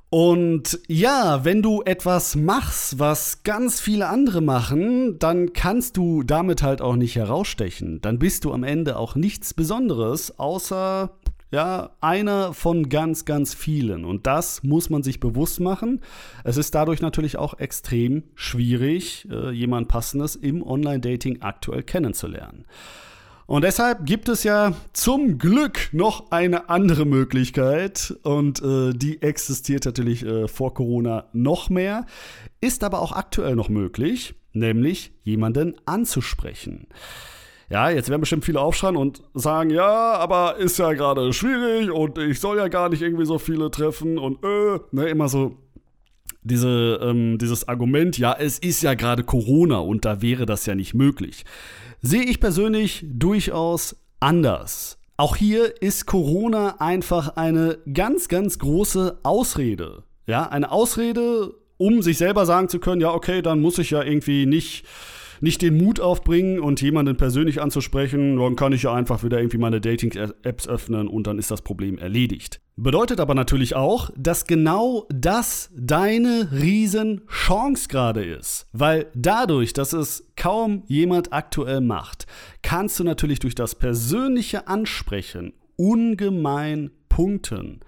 Und 0.09 0.79
ja, 0.87 1.45
wenn 1.45 1.63
du 1.63 1.83
etwas 1.83 2.37
machst, 2.37 2.99
was 2.99 3.43
ganz 3.43 3.81
viele 3.81 4.09
andere 4.09 4.41
machen, 4.41 5.19
dann 5.19 5.53
kannst 5.53 5.97
du 5.97 6.23
damit 6.23 6.63
halt 6.63 6.81
auch 6.81 6.95
nicht 6.95 7.17
herausstechen. 7.17 8.01
Dann 8.03 8.19
bist 8.19 8.45
du 8.45 8.53
am 8.53 8.63
Ende 8.63 8.99
auch 8.99 9.17
nichts 9.17 9.53
Besonderes, 9.53 10.39
außer 10.39 11.11
ja, 11.51 11.91
einer 12.01 12.53
von 12.53 12.89
ganz, 12.89 13.25
ganz 13.25 13.55
vielen. 13.55 14.05
Und 14.05 14.27
das 14.27 14.63
muss 14.63 14.91
man 14.91 15.03
sich 15.03 15.21
bewusst 15.21 15.61
machen. 15.61 16.01
Es 16.45 16.57
ist 16.57 16.75
dadurch 16.75 17.01
natürlich 17.01 17.39
auch 17.39 17.59
extrem 17.59 18.25
schwierig, 18.35 19.29
äh, 19.31 19.51
jemand 19.51 19.89
Passendes 19.89 20.37
im 20.37 20.63
Online-Dating 20.63 21.43
aktuell 21.43 21.83
kennenzulernen. 21.83 22.67
Und 23.47 23.63
deshalb 23.63 24.05
gibt 24.05 24.29
es 24.29 24.43
ja 24.43 24.73
zum 24.93 25.39
Glück 25.39 25.91
noch 25.93 26.33
eine 26.33 26.69
andere 26.69 27.05
Möglichkeit 27.05 28.13
und 28.25 28.61
äh, 28.61 28.93
die 28.93 29.23
existiert 29.23 29.85
natürlich 29.85 30.27
äh, 30.27 30.49
vor 30.49 30.75
Corona 30.75 31.27
noch 31.33 31.71
mehr, 31.71 32.07
ist 32.61 32.83
aber 32.83 33.01
auch 33.01 33.13
aktuell 33.13 33.55
noch 33.55 33.69
möglich, 33.69 34.35
nämlich 34.53 35.13
jemanden 35.23 35.77
anzusprechen. 35.87 36.89
Ja, 37.69 37.91
jetzt 37.91 38.09
werden 38.09 38.21
bestimmt 38.21 38.45
viele 38.45 38.61
aufschreien 38.61 38.97
und 38.97 39.23
sagen, 39.35 39.71
ja, 39.71 40.13
aber 40.15 40.57
ist 40.57 40.79
ja 40.79 40.93
gerade 40.93 41.33
schwierig 41.33 41.91
und 41.91 42.17
ich 42.19 42.39
soll 42.39 42.59
ja 42.59 42.69
gar 42.69 42.89
nicht 42.89 43.03
irgendwie 43.03 43.27
so 43.27 43.39
viele 43.39 43.71
treffen 43.71 44.19
und 44.19 44.45
äh, 44.45 44.79
ne, 44.93 45.09
immer 45.09 45.29
so 45.29 45.57
diese, 46.43 47.01
ähm, 47.03 47.39
dieses 47.39 47.67
Argument, 47.67 48.19
ja, 48.19 48.37
es 48.39 48.59
ist 48.61 48.83
ja 48.83 48.95
gerade 48.95 49.25
Corona 49.25 49.79
und 49.79 50.05
da 50.05 50.23
wäre 50.23 50.47
das 50.47 50.65
ja 50.67 50.77
nicht 50.77 50.95
möglich. 50.95 51.45
Sehe 52.03 52.23
ich 52.23 52.39
persönlich 52.39 53.05
durchaus 53.09 53.97
anders. 54.21 54.99
Auch 55.17 55.35
hier 55.35 55.83
ist 55.83 56.07
Corona 56.07 56.77
einfach 56.79 57.37
eine 57.37 57.79
ganz, 57.93 58.29
ganz 58.29 58.59
große 58.59 59.19
Ausrede. 59.25 60.05
Ja, 60.27 60.49
eine 60.49 60.71
Ausrede, 60.71 61.55
um 61.79 62.03
sich 62.03 62.19
selber 62.19 62.47
sagen 62.47 62.69
zu 62.69 62.79
können, 62.79 63.01
ja, 63.01 63.13
okay, 63.13 63.43
dann 63.43 63.61
muss 63.61 63.79
ich 63.79 63.91
ja 63.91 64.03
irgendwie 64.03 64.47
nicht 64.47 64.85
nicht 65.41 65.63
den 65.63 65.77
Mut 65.77 66.01
aufbringen 66.01 66.61
und 66.61 66.81
jemanden 66.83 67.17
persönlich 67.17 67.61
anzusprechen, 67.61 68.37
dann 68.37 68.57
kann 68.57 68.73
ich 68.73 68.83
ja 68.83 68.95
einfach 68.95 69.23
wieder 69.25 69.39
irgendwie 69.39 69.59
meine 69.59 69.81
Dating-Apps 69.81 70.69
öffnen 70.69 71.09
und 71.09 71.27
dann 71.27 71.39
ist 71.39 71.51
das 71.51 71.63
Problem 71.63 71.99
erledigt. 71.99 72.61
Bedeutet 72.79 73.21
aber 73.21 73.35
natürlich 73.35 73.75
auch, 73.75 74.11
dass 74.17 74.47
genau 74.47 75.07
das 75.09 75.71
deine 75.75 76.49
Riesenchance 76.53 77.89
gerade 77.89 78.23
ist. 78.23 78.67
Weil 78.73 79.07
dadurch, 79.15 79.73
dass 79.73 79.95
es 79.95 80.31
kaum 80.37 80.83
jemand 80.87 81.33
aktuell 81.33 81.81
macht, 81.81 82.27
kannst 82.61 83.01
du 83.01 83.05
natürlich 83.05 83.39
durch 83.39 83.55
das 83.55 83.77
persönliche 83.77 84.69
Ansprechen 84.69 85.55
ungemein 85.77 86.91
punkten. 87.09 87.81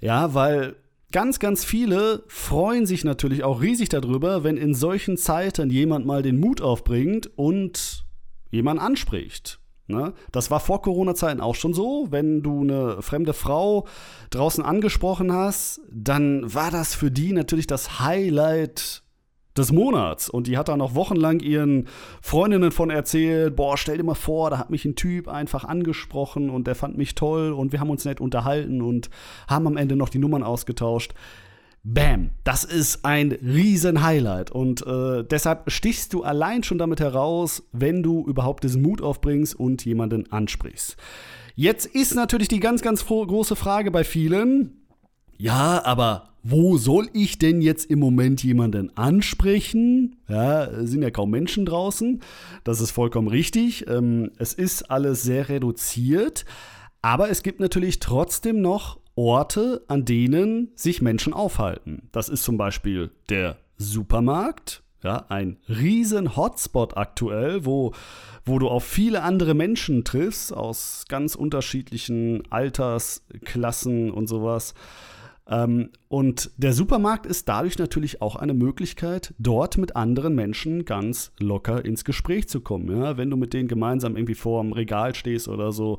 Ja, 0.00 0.32
weil 0.32 0.76
Ganz, 1.16 1.38
ganz 1.38 1.64
viele 1.64 2.24
freuen 2.26 2.84
sich 2.84 3.02
natürlich 3.02 3.42
auch 3.42 3.62
riesig 3.62 3.88
darüber, 3.88 4.44
wenn 4.44 4.58
in 4.58 4.74
solchen 4.74 5.16
Zeiten 5.16 5.70
jemand 5.70 6.04
mal 6.04 6.20
den 6.20 6.38
Mut 6.38 6.60
aufbringt 6.60 7.30
und 7.36 8.04
jemand 8.50 8.82
anspricht. 8.82 9.58
Ne? 9.86 10.12
Das 10.30 10.50
war 10.50 10.60
vor 10.60 10.82
Corona-Zeiten 10.82 11.40
auch 11.40 11.54
schon 11.54 11.72
so. 11.72 12.08
Wenn 12.10 12.42
du 12.42 12.60
eine 12.60 13.00
fremde 13.00 13.32
Frau 13.32 13.86
draußen 14.28 14.62
angesprochen 14.62 15.32
hast, 15.32 15.80
dann 15.90 16.52
war 16.52 16.70
das 16.70 16.94
für 16.94 17.10
die 17.10 17.32
natürlich 17.32 17.66
das 17.66 17.98
Highlight 17.98 19.02
des 19.58 19.72
Monats. 19.72 20.28
Und 20.28 20.46
die 20.46 20.58
hat 20.58 20.68
dann 20.68 20.78
noch 20.78 20.94
wochenlang 20.94 21.40
ihren 21.40 21.88
Freundinnen 22.20 22.70
von 22.70 22.90
erzählt, 22.90 23.56
boah, 23.56 23.76
stell 23.76 23.96
dir 23.96 24.04
mal 24.04 24.14
vor, 24.14 24.50
da 24.50 24.58
hat 24.58 24.70
mich 24.70 24.84
ein 24.84 24.96
Typ 24.96 25.28
einfach 25.28 25.64
angesprochen 25.64 26.50
und 26.50 26.66
der 26.66 26.74
fand 26.74 26.96
mich 26.96 27.14
toll 27.14 27.52
und 27.52 27.72
wir 27.72 27.80
haben 27.80 27.90
uns 27.90 28.04
nett 28.04 28.20
unterhalten 28.20 28.82
und 28.82 29.10
haben 29.48 29.66
am 29.66 29.76
Ende 29.76 29.96
noch 29.96 30.08
die 30.08 30.18
Nummern 30.18 30.42
ausgetauscht. 30.42 31.14
Bam, 31.88 32.30
das 32.42 32.64
ist 32.64 33.04
ein 33.04 33.30
riesen 33.30 34.02
Highlight 34.02 34.50
und 34.50 34.84
äh, 34.84 35.22
deshalb 35.22 35.70
stichst 35.70 36.12
du 36.12 36.24
allein 36.24 36.64
schon 36.64 36.78
damit 36.78 36.98
heraus, 36.98 37.62
wenn 37.70 38.02
du 38.02 38.26
überhaupt 38.26 38.64
diesen 38.64 38.82
Mut 38.82 39.00
aufbringst 39.00 39.54
und 39.54 39.84
jemanden 39.84 40.30
ansprichst. 40.32 40.96
Jetzt 41.54 41.86
ist 41.86 42.16
natürlich 42.16 42.48
die 42.48 42.58
ganz, 42.58 42.82
ganz 42.82 43.06
große 43.06 43.54
Frage 43.54 43.92
bei 43.92 44.02
vielen, 44.02 44.86
ja, 45.38 45.84
aber 45.84 46.30
wo 46.48 46.78
soll 46.78 47.08
ich 47.12 47.38
denn 47.38 47.60
jetzt 47.60 47.90
im 47.90 47.98
Moment 47.98 48.44
jemanden 48.44 48.96
ansprechen? 48.96 50.16
Ja, 50.28 50.84
sind 50.84 51.02
ja 51.02 51.10
kaum 51.10 51.30
Menschen 51.30 51.66
draußen. 51.66 52.20
Das 52.62 52.80
ist 52.80 52.92
vollkommen 52.92 53.26
richtig. 53.26 53.88
Ähm, 53.88 54.30
es 54.38 54.54
ist 54.54 54.90
alles 54.90 55.22
sehr 55.22 55.48
reduziert. 55.48 56.44
Aber 57.02 57.30
es 57.30 57.42
gibt 57.42 57.58
natürlich 57.58 57.98
trotzdem 57.98 58.60
noch 58.60 59.00
Orte, 59.16 59.82
an 59.88 60.04
denen 60.04 60.70
sich 60.76 61.02
Menschen 61.02 61.32
aufhalten. 61.32 62.08
Das 62.12 62.28
ist 62.28 62.44
zum 62.44 62.56
Beispiel 62.56 63.10
der 63.28 63.56
Supermarkt. 63.76 64.82
Ja, 65.02 65.26
ein 65.28 65.58
riesen 65.68 66.36
Hotspot 66.36 66.96
aktuell, 66.96 67.64
wo, 67.64 67.92
wo 68.44 68.58
du 68.58 68.68
auf 68.68 68.84
viele 68.84 69.22
andere 69.22 69.54
Menschen 69.54 70.04
triffst 70.04 70.52
aus 70.52 71.04
ganz 71.08 71.34
unterschiedlichen 71.34 72.42
Altersklassen 72.50 74.10
und 74.10 74.26
sowas. 74.26 74.74
Ähm, 75.48 75.90
und 76.08 76.50
der 76.56 76.72
Supermarkt 76.72 77.26
ist 77.26 77.48
dadurch 77.48 77.78
natürlich 77.78 78.20
auch 78.20 78.36
eine 78.36 78.54
Möglichkeit, 78.54 79.34
dort 79.38 79.78
mit 79.78 79.94
anderen 79.94 80.34
Menschen 80.34 80.84
ganz 80.84 81.32
locker 81.38 81.84
ins 81.84 82.04
Gespräch 82.04 82.48
zu 82.48 82.60
kommen. 82.60 82.96
Ja? 82.96 83.16
Wenn 83.16 83.30
du 83.30 83.36
mit 83.36 83.52
denen 83.52 83.68
gemeinsam 83.68 84.16
irgendwie 84.16 84.34
vor 84.34 84.62
dem 84.62 84.72
Regal 84.72 85.14
stehst 85.14 85.48
oder 85.48 85.72
so, 85.72 85.98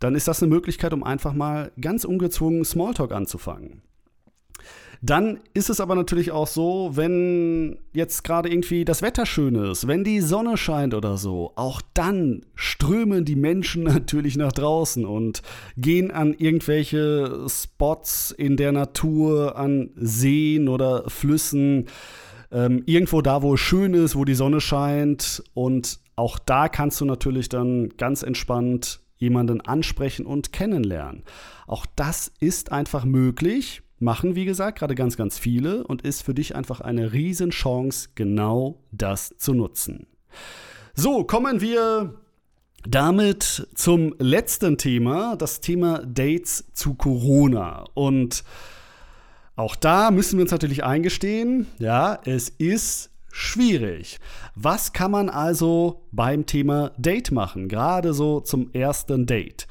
dann 0.00 0.14
ist 0.14 0.28
das 0.28 0.42
eine 0.42 0.50
Möglichkeit, 0.50 0.92
um 0.92 1.02
einfach 1.02 1.34
mal 1.34 1.72
ganz 1.80 2.04
ungezwungen 2.04 2.64
Smalltalk 2.64 3.12
anzufangen. 3.12 3.82
Dann 5.00 5.38
ist 5.54 5.70
es 5.70 5.80
aber 5.80 5.94
natürlich 5.94 6.32
auch 6.32 6.48
so, 6.48 6.90
wenn 6.94 7.78
jetzt 7.92 8.24
gerade 8.24 8.48
irgendwie 8.48 8.84
das 8.84 9.00
Wetter 9.00 9.26
schön 9.26 9.54
ist, 9.54 9.86
wenn 9.86 10.02
die 10.02 10.20
Sonne 10.20 10.56
scheint 10.56 10.92
oder 10.92 11.16
so, 11.16 11.52
auch 11.54 11.80
dann 11.94 12.44
strömen 12.56 13.24
die 13.24 13.36
Menschen 13.36 13.82
natürlich 13.84 14.36
nach 14.36 14.52
draußen 14.52 15.04
und 15.04 15.42
gehen 15.76 16.10
an 16.10 16.34
irgendwelche 16.36 17.46
Spots 17.48 18.32
in 18.32 18.56
der 18.56 18.72
Natur, 18.72 19.56
an 19.56 19.90
Seen 19.94 20.68
oder 20.68 21.08
Flüssen, 21.08 21.86
ähm, 22.50 22.82
irgendwo 22.86 23.22
da, 23.22 23.42
wo 23.42 23.54
es 23.54 23.60
schön 23.60 23.94
ist, 23.94 24.16
wo 24.16 24.24
die 24.24 24.34
Sonne 24.34 24.60
scheint. 24.60 25.44
Und 25.54 26.00
auch 26.16 26.40
da 26.40 26.68
kannst 26.68 27.00
du 27.00 27.04
natürlich 27.04 27.48
dann 27.48 27.90
ganz 27.90 28.24
entspannt 28.24 29.00
jemanden 29.16 29.60
ansprechen 29.60 30.26
und 30.26 30.52
kennenlernen. 30.52 31.22
Auch 31.68 31.86
das 31.94 32.32
ist 32.40 32.72
einfach 32.72 33.04
möglich 33.04 33.82
machen, 33.98 34.34
wie 34.34 34.44
gesagt, 34.44 34.78
gerade 34.78 34.94
ganz, 34.94 35.16
ganz 35.16 35.38
viele 35.38 35.84
und 35.86 36.02
ist 36.02 36.22
für 36.22 36.34
dich 36.34 36.54
einfach 36.54 36.80
eine 36.80 37.12
Riesenchance, 37.12 38.10
genau 38.14 38.80
das 38.92 39.34
zu 39.38 39.54
nutzen. 39.54 40.06
So, 40.94 41.24
kommen 41.24 41.60
wir 41.60 42.14
damit 42.86 43.68
zum 43.74 44.14
letzten 44.18 44.78
Thema, 44.78 45.36
das 45.36 45.60
Thema 45.60 46.02
Dates 46.04 46.64
zu 46.72 46.94
Corona. 46.94 47.84
Und 47.94 48.44
auch 49.56 49.76
da 49.76 50.10
müssen 50.10 50.38
wir 50.38 50.42
uns 50.42 50.52
natürlich 50.52 50.84
eingestehen, 50.84 51.66
ja, 51.78 52.18
es 52.24 52.48
ist 52.48 53.10
schwierig. 53.30 54.18
Was 54.54 54.92
kann 54.92 55.10
man 55.10 55.28
also 55.28 56.06
beim 56.12 56.46
Thema 56.46 56.92
Date 56.96 57.32
machen, 57.32 57.68
gerade 57.68 58.14
so 58.14 58.40
zum 58.40 58.72
ersten 58.72 59.26
Date? 59.26 59.66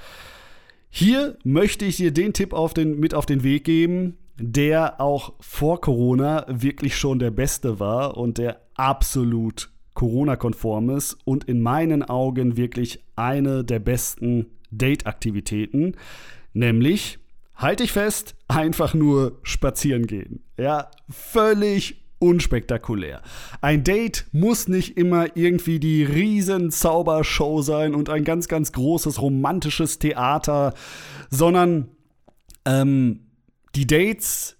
Hier 0.99 1.37
möchte 1.43 1.85
ich 1.85 1.97
dir 1.97 2.11
den 2.11 2.33
Tipp 2.33 2.53
auf 2.53 2.73
den, 2.73 2.99
mit 2.99 3.13
auf 3.13 3.27
den 3.27 3.43
Weg 3.43 3.65
geben, 3.65 4.17
der 4.39 4.99
auch 4.99 5.33
vor 5.39 5.79
Corona 5.79 6.43
wirklich 6.49 6.97
schon 6.97 7.19
der 7.19 7.29
beste 7.29 7.79
war 7.79 8.17
und 8.17 8.39
der 8.39 8.61
absolut 8.73 9.69
Corona-konform 9.93 10.89
ist 10.89 11.15
und 11.23 11.43
in 11.43 11.61
meinen 11.61 12.01
Augen 12.01 12.57
wirklich 12.57 13.03
eine 13.15 13.63
der 13.63 13.77
besten 13.77 14.47
Date-Aktivitäten, 14.71 15.93
nämlich, 16.53 17.19
halte 17.53 17.83
ich 17.83 17.91
fest, 17.91 18.35
einfach 18.47 18.95
nur 18.95 19.37
spazieren 19.43 20.07
gehen. 20.07 20.41
Ja, 20.57 20.89
völlig 21.11 22.06
unspektakulär. 22.19 23.21
Ein 23.61 23.83
Date 23.83 24.25
muss 24.31 24.67
nicht 24.67 24.97
immer 24.97 25.35
irgendwie 25.35 25.79
die 25.79 26.03
riesen 26.03 26.71
Zaubershow 26.71 27.61
sein 27.61 27.93
und 27.95 28.09
ein 28.09 28.23
ganz, 28.23 28.47
ganz 28.47 28.71
großes 28.71 29.21
romantisches 29.21 29.99
Theater, 29.99 30.73
sondern 31.29 31.89
ähm, 32.65 33.27
die 33.75 33.87
Dates, 33.87 34.57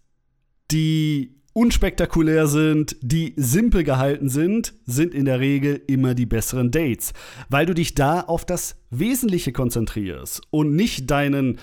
die 0.72 1.38
unspektakulär 1.58 2.46
sind, 2.46 2.98
die 3.02 3.34
simpel 3.36 3.84
gehalten 3.84 4.30
sind, 4.30 4.76
sind 4.86 5.16
in 5.16 5.26
der 5.26 5.40
Regel 5.40 5.82
immer 5.88 6.14
die 6.14 6.28
besseren 6.28 6.70
Dates, 6.70 7.14
weil 7.50 7.66
du 7.66 7.74
dich 7.74 7.96
da 7.96 8.22
auf 8.22 8.46
das 8.46 8.76
Wesentliche 8.92 9.52
konzentrierst 9.54 10.44
und 10.52 10.76
nicht 10.76 11.10
deinen 11.10 11.58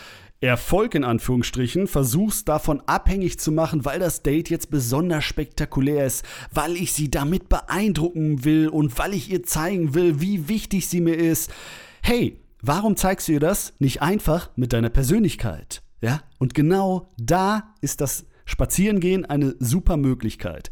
Erfolg 0.45 0.95
in 0.95 1.05
Anführungsstrichen 1.05 1.87
versuchst 1.87 2.49
davon 2.49 2.83
abhängig 2.87 3.39
zu 3.39 3.53
machen, 3.53 3.85
weil 3.85 3.99
das 3.99 4.23
Date 4.23 4.51
jetzt 4.51 4.71
besonders 4.71 5.25
spektakulär 5.25 6.07
ist, 6.07 6.25
weil 6.53 6.77
ich 6.77 6.93
sie 6.93 7.11
damit 7.11 7.49
beeindrucken 7.49 8.45
will 8.45 8.69
und 8.69 8.99
weil 8.99 9.15
ich 9.15 9.31
ihr 9.31 9.43
zeigen 9.43 9.95
will, 9.95 10.21
wie 10.21 10.49
wichtig 10.49 10.89
sie 10.89 11.01
mir 11.01 11.15
ist. 11.15 11.51
Hey, 12.03 12.41
warum 12.61 12.97
zeigst 12.97 13.29
du 13.29 13.33
ihr 13.33 13.41
das 13.41 13.75
nicht 13.79 14.03
einfach 14.03 14.51
mit 14.57 14.73
deiner 14.73 14.91
Persönlichkeit? 14.91 15.83
Ja? 16.01 16.21
Und 16.39 16.55
genau 16.55 17.13
da 17.17 17.75
ist 17.81 18.01
das 18.01 18.27
Spazierengehen 18.45 19.25
eine 19.25 19.55
super 19.59 19.97
Möglichkeit. 19.97 20.69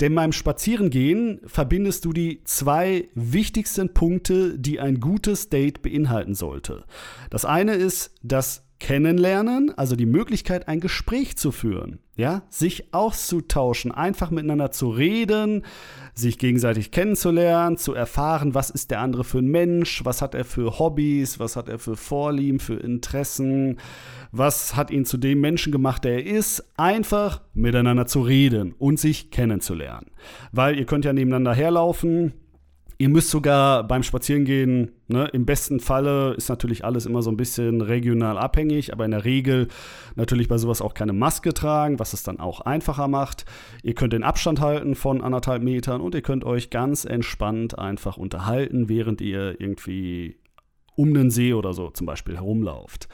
Denn 0.00 0.14
beim 0.14 0.32
Spazierengehen 0.32 1.40
verbindest 1.46 2.04
du 2.04 2.12
die 2.12 2.44
zwei 2.44 3.08
wichtigsten 3.14 3.94
Punkte, 3.94 4.58
die 4.58 4.80
ein 4.80 5.00
gutes 5.00 5.48
Date 5.48 5.80
beinhalten 5.80 6.34
sollte. 6.34 6.84
Das 7.30 7.46
eine 7.46 7.74
ist 7.74 8.14
das 8.22 8.64
Kennenlernen, 8.80 9.72
also 9.76 9.96
die 9.96 10.06
Möglichkeit, 10.06 10.68
ein 10.68 10.80
Gespräch 10.80 11.36
zu 11.36 11.52
führen, 11.52 12.00
ja, 12.16 12.42
sich 12.50 12.92
auszutauschen, 12.92 13.92
einfach 13.92 14.30
miteinander 14.30 14.70
zu 14.72 14.90
reden, 14.90 15.64
sich 16.14 16.38
gegenseitig 16.38 16.90
kennenzulernen, 16.90 17.78
zu 17.78 17.94
erfahren, 17.94 18.54
was 18.54 18.70
ist 18.70 18.90
der 18.90 19.00
andere 19.00 19.24
für 19.24 19.38
ein 19.38 19.46
Mensch, 19.46 20.04
was 20.04 20.20
hat 20.20 20.34
er 20.34 20.44
für 20.44 20.78
Hobbys, 20.78 21.38
was 21.38 21.56
hat 21.56 21.68
er 21.68 21.78
für 21.78 21.96
Vorlieben, 21.96 22.60
für 22.60 22.74
Interessen, 22.74 23.78
was 24.32 24.76
hat 24.76 24.90
ihn 24.90 25.04
zu 25.04 25.16
dem 25.16 25.40
Menschen 25.40 25.72
gemacht, 25.72 26.04
der 26.04 26.14
er 26.14 26.26
ist, 26.26 26.64
einfach 26.76 27.40
miteinander 27.54 28.06
zu 28.06 28.20
reden 28.20 28.74
und 28.78 28.98
sich 28.98 29.30
kennenzulernen. 29.30 30.10
Weil 30.52 30.78
ihr 30.78 30.84
könnt 30.84 31.04
ja 31.04 31.12
nebeneinander 31.12 31.54
herlaufen, 31.54 32.34
Ihr 32.96 33.08
müsst 33.08 33.30
sogar 33.30 33.86
beim 33.86 34.02
Spazierengehen, 34.02 34.92
ne, 35.08 35.28
im 35.32 35.44
besten 35.44 35.80
Falle 35.80 36.34
ist 36.34 36.48
natürlich 36.48 36.84
alles 36.84 37.06
immer 37.06 37.22
so 37.22 37.30
ein 37.30 37.36
bisschen 37.36 37.80
regional 37.80 38.38
abhängig, 38.38 38.92
aber 38.92 39.04
in 39.04 39.10
der 39.10 39.24
Regel 39.24 39.68
natürlich 40.14 40.48
bei 40.48 40.58
sowas 40.58 40.80
auch 40.80 40.94
keine 40.94 41.12
Maske 41.12 41.52
tragen, 41.54 41.98
was 41.98 42.12
es 42.12 42.22
dann 42.22 42.38
auch 42.38 42.60
einfacher 42.60 43.08
macht. 43.08 43.46
Ihr 43.82 43.94
könnt 43.94 44.12
den 44.12 44.22
Abstand 44.22 44.60
halten 44.60 44.94
von 44.94 45.22
anderthalb 45.22 45.62
Metern 45.62 46.00
und 46.00 46.14
ihr 46.14 46.22
könnt 46.22 46.44
euch 46.44 46.70
ganz 46.70 47.04
entspannt 47.04 47.78
einfach 47.78 48.16
unterhalten, 48.16 48.88
während 48.88 49.20
ihr 49.20 49.60
irgendwie 49.60 50.38
um 50.94 51.12
den 51.14 51.30
See 51.30 51.52
oder 51.52 51.72
so 51.72 51.90
zum 51.90 52.06
Beispiel 52.06 52.36
herumlauft. 52.36 53.08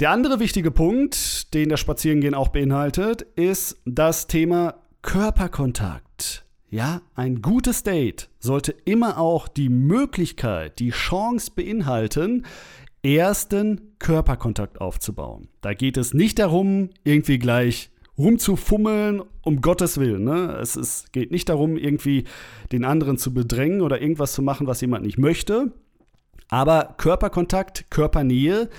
Der 0.00 0.10
andere 0.10 0.40
wichtige 0.40 0.72
Punkt, 0.72 1.54
den 1.54 1.68
das 1.68 1.78
Spazierengehen 1.78 2.34
auch 2.34 2.48
beinhaltet, 2.48 3.22
ist 3.36 3.80
das 3.84 4.26
Thema 4.26 4.74
Körperkontakt. 5.02 6.11
Ja, 6.72 7.02
ein 7.14 7.42
gutes 7.42 7.82
Date 7.82 8.30
sollte 8.38 8.74
immer 8.86 9.18
auch 9.18 9.46
die 9.46 9.68
Möglichkeit, 9.68 10.78
die 10.78 10.88
Chance 10.88 11.50
beinhalten, 11.54 12.46
ersten 13.02 13.98
Körperkontakt 13.98 14.80
aufzubauen. 14.80 15.48
Da 15.60 15.74
geht 15.74 15.98
es 15.98 16.14
nicht 16.14 16.38
darum, 16.38 16.88
irgendwie 17.04 17.38
gleich 17.38 17.90
rumzufummeln, 18.16 19.22
um 19.42 19.60
Gottes 19.60 19.98
Willen. 19.98 20.24
Ne? 20.24 20.56
Es 20.62 20.76
ist, 20.76 21.12
geht 21.12 21.30
nicht 21.30 21.50
darum, 21.50 21.76
irgendwie 21.76 22.24
den 22.72 22.86
anderen 22.86 23.18
zu 23.18 23.34
bedrängen 23.34 23.82
oder 23.82 24.00
irgendwas 24.00 24.32
zu 24.32 24.40
machen, 24.40 24.66
was 24.66 24.80
jemand 24.80 25.04
nicht 25.04 25.18
möchte. 25.18 25.72
Aber 26.48 26.94
Körperkontakt, 26.96 27.90
Körpernähe 27.90 28.70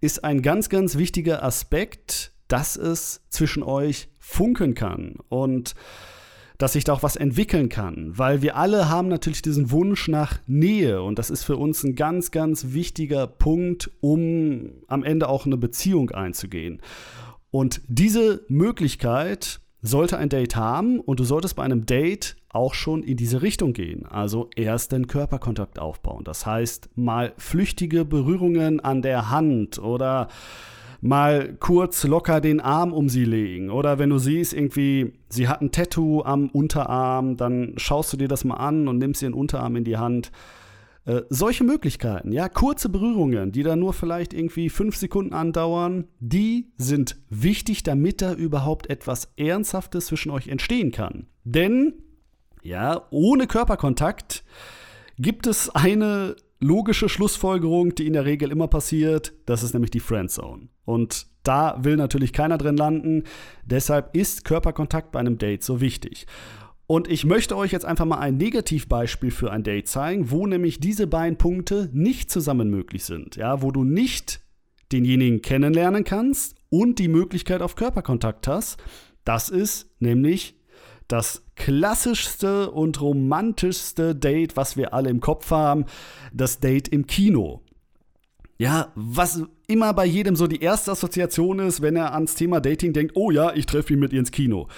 ist 0.00 0.22
ein 0.22 0.42
ganz, 0.42 0.68
ganz 0.68 0.98
wichtiger 0.98 1.42
Aspekt, 1.42 2.32
dass 2.46 2.76
es 2.76 3.22
zwischen 3.28 3.64
euch 3.64 4.08
funken 4.20 4.74
kann. 4.74 5.16
Und 5.28 5.74
dass 6.60 6.74
sich 6.74 6.84
da 6.84 6.92
auch 6.92 7.02
was 7.02 7.16
entwickeln 7.16 7.70
kann, 7.70 8.12
weil 8.18 8.42
wir 8.42 8.54
alle 8.56 8.90
haben 8.90 9.08
natürlich 9.08 9.40
diesen 9.40 9.70
Wunsch 9.70 10.08
nach 10.08 10.40
Nähe 10.46 11.02
und 11.02 11.18
das 11.18 11.30
ist 11.30 11.42
für 11.42 11.56
uns 11.56 11.82
ein 11.84 11.94
ganz, 11.94 12.30
ganz 12.30 12.66
wichtiger 12.74 13.26
Punkt, 13.26 13.90
um 14.00 14.70
am 14.86 15.02
Ende 15.02 15.28
auch 15.28 15.46
eine 15.46 15.56
Beziehung 15.56 16.10
einzugehen. 16.10 16.82
Und 17.50 17.80
diese 17.88 18.44
Möglichkeit 18.48 19.60
sollte 19.80 20.18
ein 20.18 20.28
Date 20.28 20.54
haben 20.54 21.00
und 21.00 21.18
du 21.18 21.24
solltest 21.24 21.56
bei 21.56 21.62
einem 21.62 21.86
Date 21.86 22.36
auch 22.50 22.74
schon 22.74 23.02
in 23.02 23.16
diese 23.16 23.40
Richtung 23.40 23.72
gehen. 23.72 24.04
Also 24.04 24.50
erst 24.54 24.92
den 24.92 25.06
Körperkontakt 25.06 25.78
aufbauen. 25.78 26.24
Das 26.24 26.44
heißt, 26.44 26.90
mal 26.94 27.32
flüchtige 27.38 28.04
Berührungen 28.04 28.80
an 28.80 29.00
der 29.00 29.30
Hand 29.30 29.78
oder 29.78 30.28
mal 31.00 31.56
kurz 31.58 32.04
locker 32.04 32.40
den 32.40 32.60
Arm 32.60 32.92
um 32.92 33.08
sie 33.08 33.24
legen. 33.24 33.70
Oder 33.70 33.98
wenn 33.98 34.10
du 34.10 34.18
siehst, 34.18 34.52
irgendwie, 34.52 35.12
sie 35.28 35.48
hat 35.48 35.62
ein 35.62 35.72
Tattoo 35.72 36.22
am 36.22 36.50
Unterarm, 36.50 37.36
dann 37.36 37.74
schaust 37.76 38.12
du 38.12 38.16
dir 38.16 38.28
das 38.28 38.44
mal 38.44 38.56
an 38.56 38.88
und 38.88 38.98
nimmst 38.98 39.22
ihren 39.22 39.34
Unterarm 39.34 39.76
in 39.76 39.84
die 39.84 39.96
Hand. 39.96 40.30
Äh, 41.06 41.22
solche 41.30 41.64
Möglichkeiten, 41.64 42.30
ja, 42.30 42.48
kurze 42.50 42.90
Berührungen, 42.90 43.52
die 43.52 43.62
dann 43.62 43.78
nur 43.78 43.94
vielleicht 43.94 44.34
irgendwie 44.34 44.68
fünf 44.68 44.96
Sekunden 44.96 45.32
andauern, 45.32 46.04
die 46.20 46.72
sind 46.76 47.16
wichtig, 47.30 47.82
damit 47.82 48.20
da 48.20 48.34
überhaupt 48.34 48.90
etwas 48.90 49.32
Ernsthaftes 49.38 50.06
zwischen 50.06 50.30
euch 50.30 50.48
entstehen 50.48 50.92
kann. 50.92 51.26
Denn, 51.44 51.94
ja, 52.62 53.06
ohne 53.10 53.46
Körperkontakt 53.46 54.44
gibt 55.18 55.46
es 55.46 55.70
eine 55.70 56.36
logische 56.60 57.08
Schlussfolgerung, 57.08 57.94
die 57.94 58.06
in 58.06 58.12
der 58.12 58.24
Regel 58.24 58.52
immer 58.52 58.68
passiert, 58.68 59.32
das 59.46 59.62
ist 59.62 59.72
nämlich 59.72 59.90
die 59.90 60.00
Friendzone. 60.00 60.68
Und 60.84 61.26
da 61.42 61.82
will 61.82 61.96
natürlich 61.96 62.32
keiner 62.32 62.58
drin 62.58 62.76
landen. 62.76 63.24
Deshalb 63.64 64.14
ist 64.14 64.44
Körperkontakt 64.44 65.10
bei 65.10 65.20
einem 65.20 65.38
Date 65.38 65.64
so 65.64 65.80
wichtig. 65.80 66.26
Und 66.86 67.08
ich 67.08 67.24
möchte 67.24 67.56
euch 67.56 67.70
jetzt 67.72 67.84
einfach 67.84 68.04
mal 68.04 68.18
ein 68.18 68.36
Negativbeispiel 68.36 69.30
für 69.30 69.52
ein 69.52 69.62
Date 69.62 69.88
zeigen, 69.88 70.30
wo 70.30 70.46
nämlich 70.46 70.80
diese 70.80 71.06
beiden 71.06 71.38
Punkte 71.38 71.88
nicht 71.92 72.30
zusammen 72.30 72.68
möglich 72.68 73.04
sind. 73.04 73.36
Ja, 73.36 73.62
wo 73.62 73.70
du 73.70 73.84
nicht 73.84 74.40
denjenigen 74.92 75.40
kennenlernen 75.40 76.04
kannst 76.04 76.56
und 76.68 76.98
die 76.98 77.08
Möglichkeit 77.08 77.62
auf 77.62 77.76
Körperkontakt 77.76 78.48
hast. 78.48 78.82
Das 79.24 79.50
ist 79.50 79.88
nämlich 80.00 80.56
das 81.06 81.44
klassischste 81.60 82.70
und 82.70 83.02
romantischste 83.02 84.14
Date, 84.14 84.56
was 84.56 84.78
wir 84.78 84.94
alle 84.94 85.10
im 85.10 85.20
Kopf 85.20 85.50
haben, 85.50 85.84
das 86.32 86.58
Date 86.58 86.88
im 86.88 87.06
Kino. 87.06 87.60
Ja, 88.56 88.92
was 88.94 89.42
immer 89.66 89.92
bei 89.92 90.06
jedem 90.06 90.36
so 90.36 90.46
die 90.46 90.62
erste 90.62 90.92
Assoziation 90.92 91.58
ist, 91.58 91.82
wenn 91.82 91.96
er 91.96 92.14
ans 92.14 92.34
Thema 92.34 92.60
Dating 92.60 92.94
denkt, 92.94 93.12
oh 93.14 93.30
ja, 93.30 93.52
ich 93.54 93.66
treffe 93.66 93.92
ihn 93.92 93.98
mit 93.98 94.14
ihr 94.14 94.20
ins 94.20 94.30
Kino. 94.30 94.68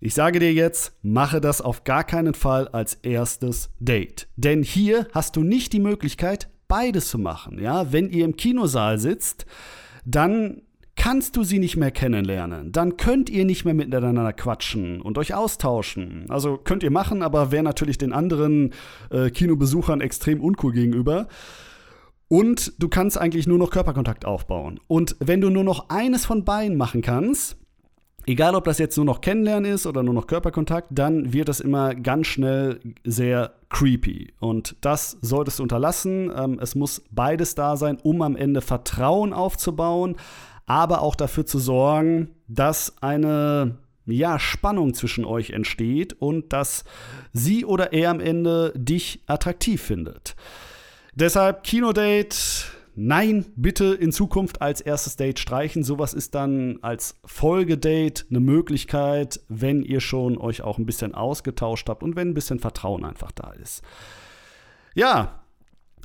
Ich 0.00 0.12
sage 0.12 0.38
dir 0.38 0.52
jetzt, 0.52 0.92
mache 1.02 1.40
das 1.40 1.62
auf 1.62 1.84
gar 1.84 2.04
keinen 2.04 2.34
Fall 2.34 2.68
als 2.68 2.94
erstes 2.94 3.70
Date. 3.80 4.28
Denn 4.36 4.62
hier 4.62 5.08
hast 5.12 5.34
du 5.34 5.42
nicht 5.42 5.72
die 5.72 5.80
Möglichkeit, 5.80 6.50
beides 6.68 7.08
zu 7.08 7.18
machen. 7.18 7.58
Ja, 7.58 7.90
wenn 7.90 8.10
ihr 8.10 8.26
im 8.26 8.36
Kinosaal 8.36 8.98
sitzt, 8.98 9.46
dann 10.04 10.60
kannst 10.98 11.36
du 11.36 11.44
sie 11.44 11.60
nicht 11.60 11.76
mehr 11.76 11.92
kennenlernen. 11.92 12.72
Dann 12.72 12.96
könnt 12.96 13.30
ihr 13.30 13.44
nicht 13.44 13.64
mehr 13.64 13.72
miteinander 13.72 14.32
quatschen 14.32 15.00
und 15.00 15.16
euch 15.16 15.32
austauschen. 15.32 16.26
Also 16.28 16.58
könnt 16.58 16.82
ihr 16.82 16.90
machen, 16.90 17.22
aber 17.22 17.52
wäre 17.52 17.62
natürlich 17.62 17.96
den 17.98 18.12
anderen 18.12 18.74
äh, 19.10 19.30
Kinobesuchern 19.30 20.00
extrem 20.00 20.42
uncool 20.42 20.72
gegenüber. 20.72 21.28
Und 22.26 22.74
du 22.78 22.88
kannst 22.88 23.16
eigentlich 23.16 23.46
nur 23.46 23.58
noch 23.58 23.70
Körperkontakt 23.70 24.26
aufbauen. 24.26 24.80
Und 24.88 25.16
wenn 25.20 25.40
du 25.40 25.48
nur 25.48 25.64
noch 25.64 25.88
eines 25.88 26.26
von 26.26 26.44
beiden 26.44 26.76
machen 26.76 27.00
kannst, 27.00 27.56
egal 28.26 28.54
ob 28.54 28.64
das 28.64 28.78
jetzt 28.78 28.96
nur 28.96 29.06
noch 29.06 29.20
Kennenlernen 29.20 29.72
ist 29.72 29.86
oder 29.86 30.02
nur 30.02 30.14
noch 30.14 30.26
Körperkontakt, 30.26 30.88
dann 30.90 31.32
wird 31.32 31.48
das 31.48 31.60
immer 31.60 31.94
ganz 31.94 32.26
schnell 32.26 32.80
sehr 33.04 33.54
creepy. 33.70 34.32
Und 34.40 34.76
das 34.80 35.16
solltest 35.22 35.60
du 35.60 35.62
unterlassen. 35.62 36.30
Ähm, 36.36 36.58
es 36.60 36.74
muss 36.74 37.04
beides 37.10 37.54
da 37.54 37.76
sein, 37.76 37.98
um 38.02 38.20
am 38.20 38.36
Ende 38.36 38.60
Vertrauen 38.60 39.32
aufzubauen, 39.32 40.16
aber 40.68 41.02
auch 41.02 41.16
dafür 41.16 41.46
zu 41.46 41.58
sorgen, 41.58 42.28
dass 42.46 43.02
eine 43.02 43.78
ja, 44.06 44.38
Spannung 44.38 44.94
zwischen 44.94 45.24
euch 45.24 45.50
entsteht 45.50 46.12
und 46.12 46.52
dass 46.52 46.84
sie 47.32 47.64
oder 47.64 47.92
er 47.92 48.10
am 48.10 48.20
Ende 48.20 48.72
dich 48.76 49.22
attraktiv 49.26 49.82
findet. 49.82 50.36
Deshalb 51.14 51.64
Kinodate, 51.64 52.36
nein, 52.94 53.46
bitte 53.56 53.94
in 53.94 54.12
Zukunft 54.12 54.60
als 54.60 54.82
erstes 54.82 55.16
Date 55.16 55.38
streichen. 55.38 55.82
Sowas 55.82 56.12
ist 56.12 56.34
dann 56.34 56.78
als 56.82 57.16
Folgedate 57.24 58.26
eine 58.28 58.40
Möglichkeit, 58.40 59.40
wenn 59.48 59.82
ihr 59.82 60.00
schon 60.00 60.36
euch 60.36 60.62
auch 60.62 60.78
ein 60.78 60.86
bisschen 60.86 61.14
ausgetauscht 61.14 61.88
habt 61.88 62.02
und 62.02 62.14
wenn 62.14 62.28
ein 62.28 62.34
bisschen 62.34 62.60
Vertrauen 62.60 63.04
einfach 63.06 63.32
da 63.32 63.52
ist. 63.52 63.82
Ja, 64.94 65.37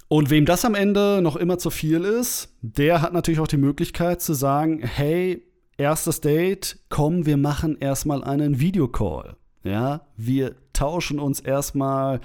und 0.07 0.29
wem 0.29 0.45
das 0.45 0.65
am 0.65 0.75
Ende 0.75 1.21
noch 1.21 1.35
immer 1.35 1.57
zu 1.57 1.69
viel 1.69 2.03
ist, 2.03 2.55
der 2.61 3.01
hat 3.01 3.13
natürlich 3.13 3.39
auch 3.39 3.47
die 3.47 3.57
Möglichkeit 3.57 4.21
zu 4.21 4.33
sagen, 4.33 4.81
hey, 4.83 5.43
erstes 5.77 6.21
Date, 6.21 6.79
komm, 6.89 7.25
wir 7.25 7.37
machen 7.37 7.77
erstmal 7.79 8.23
einen 8.23 8.59
Videocall. 8.59 9.35
Ja, 9.63 10.01
wir 10.17 10.55
tauschen 10.73 11.19
uns 11.19 11.39
erstmal 11.39 12.19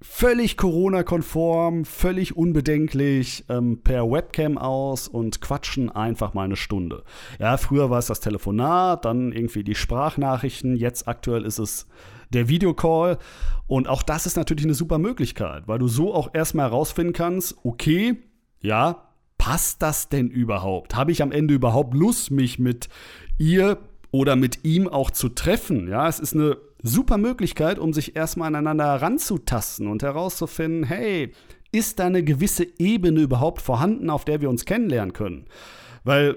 völlig 0.00 0.56
Corona-konform, 0.56 1.84
völlig 1.84 2.34
unbedenklich 2.34 3.44
ähm, 3.50 3.82
per 3.82 4.10
Webcam 4.10 4.56
aus 4.56 5.06
und 5.06 5.42
quatschen 5.42 5.90
einfach 5.90 6.32
mal 6.32 6.44
eine 6.44 6.56
Stunde. 6.56 7.02
Ja, 7.38 7.58
früher 7.58 7.90
war 7.90 7.98
es 7.98 8.06
das 8.06 8.20
Telefonat, 8.20 9.04
dann 9.04 9.32
irgendwie 9.32 9.64
die 9.64 9.74
Sprachnachrichten, 9.74 10.76
jetzt 10.76 11.08
aktuell 11.08 11.44
ist 11.44 11.58
es 11.58 11.86
der 12.34 12.48
Videocall. 12.48 13.18
Und 13.66 13.88
auch 13.88 14.02
das 14.02 14.26
ist 14.26 14.36
natürlich 14.36 14.64
eine 14.64 14.74
super 14.74 14.98
Möglichkeit, 14.98 15.68
weil 15.68 15.78
du 15.78 15.88
so 15.88 16.14
auch 16.14 16.34
erstmal 16.34 16.66
herausfinden 16.66 17.12
kannst, 17.12 17.56
okay, 17.64 18.16
ja, 18.60 19.08
passt 19.38 19.82
das 19.82 20.08
denn 20.08 20.28
überhaupt? 20.28 20.94
Habe 20.94 21.12
ich 21.12 21.22
am 21.22 21.32
Ende 21.32 21.54
überhaupt 21.54 21.94
Lust, 21.94 22.30
mich 22.30 22.58
mit 22.58 22.88
ihr 23.38 23.78
oder 24.10 24.36
mit 24.36 24.64
ihm 24.64 24.88
auch 24.88 25.10
zu 25.10 25.30
treffen? 25.30 25.88
Ja, 25.88 26.08
es 26.08 26.20
ist 26.20 26.34
eine 26.34 26.58
super 26.82 27.18
Möglichkeit, 27.18 27.78
um 27.78 27.92
sich 27.92 28.14
erstmal 28.14 28.48
aneinander 28.48 28.84
heranzutasten 28.84 29.88
und 29.88 30.02
herauszufinden, 30.02 30.84
hey, 30.84 31.32
ist 31.72 31.98
da 31.98 32.06
eine 32.06 32.22
gewisse 32.22 32.66
Ebene 32.78 33.20
überhaupt 33.20 33.62
vorhanden, 33.62 34.10
auf 34.10 34.24
der 34.24 34.40
wir 34.40 34.50
uns 34.50 34.64
kennenlernen 34.64 35.12
können? 35.12 35.46
Weil 36.04 36.36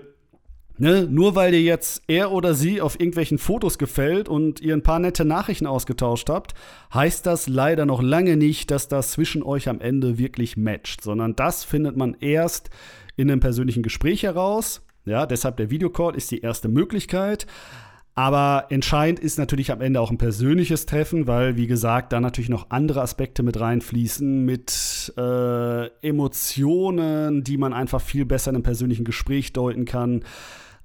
Ne, 0.78 1.08
nur 1.10 1.36
weil 1.36 1.52
dir 1.52 1.62
jetzt 1.62 2.04
er 2.08 2.34
oder 2.34 2.54
sie 2.54 2.82
auf 2.82 3.00
irgendwelchen 3.00 3.38
Fotos 3.38 3.78
gefällt 3.78 4.28
und 4.28 4.60
ihr 4.60 4.74
ein 4.74 4.84
paar 4.84 5.00
nette 5.00 5.24
Nachrichten 5.24 5.68
ausgetauscht 5.68 6.30
habt, 6.30 6.54
heißt 6.94 7.26
das 7.26 7.48
leider 7.48 7.86
noch 7.86 8.02
lange 8.02 8.36
nicht, 8.36 8.72
dass 8.72 8.90
das 8.90 9.12
zwischen 9.12 9.42
euch 9.42 9.70
am 9.70 9.80
Ende 9.80 10.18
wirklich 10.18 10.58
matcht, 10.58 11.02
sondern 11.02 11.34
das 11.34 11.64
findet 11.64 11.96
man 11.96 12.14
erst 12.20 12.72
in 13.16 13.32
einem 13.32 13.40
persönlichen 13.40 13.84
Gespräch 13.84 14.24
heraus. 14.24 14.86
Ja, 15.06 15.26
deshalb 15.26 15.56
der 15.58 15.70
Videocall 15.70 16.16
ist 16.16 16.32
die 16.32 16.42
erste 16.42 16.68
Möglichkeit. 16.68 17.48
Aber 18.18 18.68
entscheidend 18.70 19.20
ist 19.20 19.38
natürlich 19.38 19.72
am 19.72 19.82
Ende 19.82 20.00
auch 20.00 20.10
ein 20.10 20.18
persönliches 20.18 20.86
Treffen, 20.86 21.28
weil, 21.28 21.58
wie 21.58 21.68
gesagt, 21.68 22.14
da 22.14 22.22
natürlich 22.22 22.50
noch 22.50 22.70
andere 22.70 23.02
Aspekte 23.02 23.44
mit 23.44 23.60
reinfließen, 23.60 24.44
mit 24.44 25.14
äh, 25.18 25.88
Emotionen, 26.02 27.44
die 27.44 27.58
man 27.58 27.74
einfach 27.74 28.00
viel 28.02 28.26
besser 28.26 28.52
in 28.52 28.56
einem 28.56 28.64
persönlichen 28.64 29.04
Gespräch 29.04 29.52
deuten 29.52 29.84
kann 29.84 30.24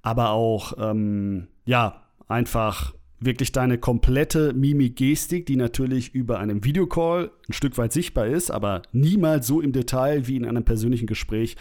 aber 0.02 0.30
auch, 0.30 0.74
ähm, 0.78 1.48
ja, 1.64 2.02
einfach 2.28 2.94
wirklich 3.20 3.52
deine 3.52 3.78
komplette 3.78 4.54
Mimik-Gestik, 4.54 5.46
die 5.46 5.56
natürlich 5.56 6.14
über 6.14 6.38
einem 6.38 6.64
Videocall 6.64 7.30
ein 7.48 7.52
Stück 7.52 7.76
weit 7.76 7.92
sichtbar 7.92 8.26
ist, 8.26 8.50
aber 8.50 8.82
niemals 8.92 9.46
so 9.46 9.60
im 9.60 9.72
Detail 9.72 10.26
wie 10.26 10.36
in 10.36 10.46
einem 10.46 10.64
persönlichen 10.64 11.06
Gespräch. 11.06 11.56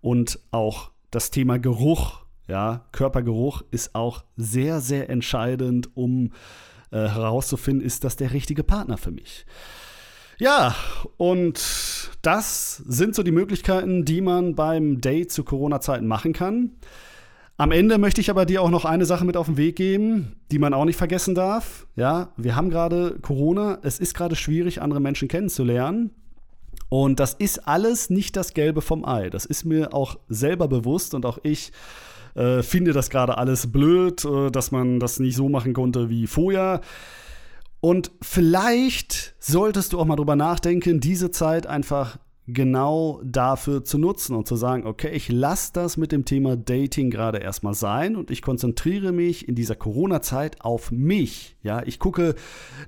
Und 0.00 0.38
auch 0.52 0.92
das 1.10 1.30
Thema 1.30 1.58
Geruch, 1.58 2.24
ja, 2.48 2.86
Körpergeruch 2.92 3.62
ist 3.70 3.94
auch 3.94 4.24
sehr, 4.36 4.80
sehr 4.80 5.10
entscheidend, 5.10 5.96
um 5.96 6.32
äh, 6.92 6.98
herauszufinden, 6.98 7.84
ist 7.84 8.04
das 8.04 8.16
der 8.16 8.32
richtige 8.32 8.62
Partner 8.62 8.96
für 8.96 9.10
mich. 9.10 9.46
Ja, 10.38 10.74
und 11.18 11.60
das 12.22 12.76
sind 12.76 13.14
so 13.14 13.22
die 13.22 13.30
Möglichkeiten, 13.30 14.04
die 14.04 14.20
man 14.20 14.54
beim 14.54 15.00
Date 15.00 15.30
zu 15.30 15.44
Corona-Zeiten 15.44 16.06
machen 16.06 16.32
kann. 16.32 16.72
Am 17.60 17.72
Ende 17.72 17.98
möchte 17.98 18.22
ich 18.22 18.30
aber 18.30 18.46
dir 18.46 18.62
auch 18.62 18.70
noch 18.70 18.86
eine 18.86 19.04
Sache 19.04 19.26
mit 19.26 19.36
auf 19.36 19.44
den 19.44 19.58
Weg 19.58 19.76
geben, 19.76 20.34
die 20.50 20.58
man 20.58 20.72
auch 20.72 20.86
nicht 20.86 20.96
vergessen 20.96 21.34
darf. 21.34 21.86
Ja, 21.94 22.32
wir 22.38 22.56
haben 22.56 22.70
gerade 22.70 23.18
Corona. 23.20 23.80
Es 23.82 23.98
ist 23.98 24.14
gerade 24.14 24.34
schwierig, 24.34 24.80
andere 24.80 24.98
Menschen 24.98 25.28
kennenzulernen. 25.28 26.10
Und 26.88 27.20
das 27.20 27.34
ist 27.34 27.68
alles 27.68 28.08
nicht 28.08 28.34
das 28.36 28.54
Gelbe 28.54 28.80
vom 28.80 29.04
Ei. 29.04 29.28
Das 29.28 29.44
ist 29.44 29.66
mir 29.66 29.92
auch 29.92 30.18
selber 30.26 30.68
bewusst 30.68 31.12
und 31.12 31.26
auch 31.26 31.38
ich 31.42 31.70
äh, 32.34 32.62
finde 32.62 32.94
das 32.94 33.10
gerade 33.10 33.36
alles 33.36 33.70
blöd, 33.70 34.24
äh, 34.24 34.50
dass 34.50 34.70
man 34.70 34.98
das 34.98 35.20
nicht 35.20 35.36
so 35.36 35.50
machen 35.50 35.74
konnte 35.74 36.08
wie 36.08 36.28
vorher. 36.28 36.80
Und 37.80 38.10
vielleicht 38.22 39.34
solltest 39.38 39.92
du 39.92 40.00
auch 40.00 40.06
mal 40.06 40.16
drüber 40.16 40.34
nachdenken, 40.34 40.98
diese 41.00 41.30
Zeit 41.30 41.66
einfach 41.66 42.16
genau 42.52 43.20
dafür 43.24 43.84
zu 43.84 43.98
nutzen 43.98 44.34
und 44.34 44.46
zu 44.46 44.56
sagen, 44.56 44.86
okay, 44.86 45.10
ich 45.10 45.28
lasse 45.30 45.72
das 45.72 45.96
mit 45.96 46.12
dem 46.12 46.24
Thema 46.24 46.56
Dating 46.56 47.10
gerade 47.10 47.38
erstmal 47.38 47.74
sein 47.74 48.16
und 48.16 48.30
ich 48.30 48.42
konzentriere 48.42 49.12
mich 49.12 49.48
in 49.48 49.54
dieser 49.54 49.76
Corona-Zeit 49.76 50.60
auf 50.60 50.90
mich. 50.90 51.56
Ja, 51.62 51.82
ich 51.84 51.98
gucke, 51.98 52.34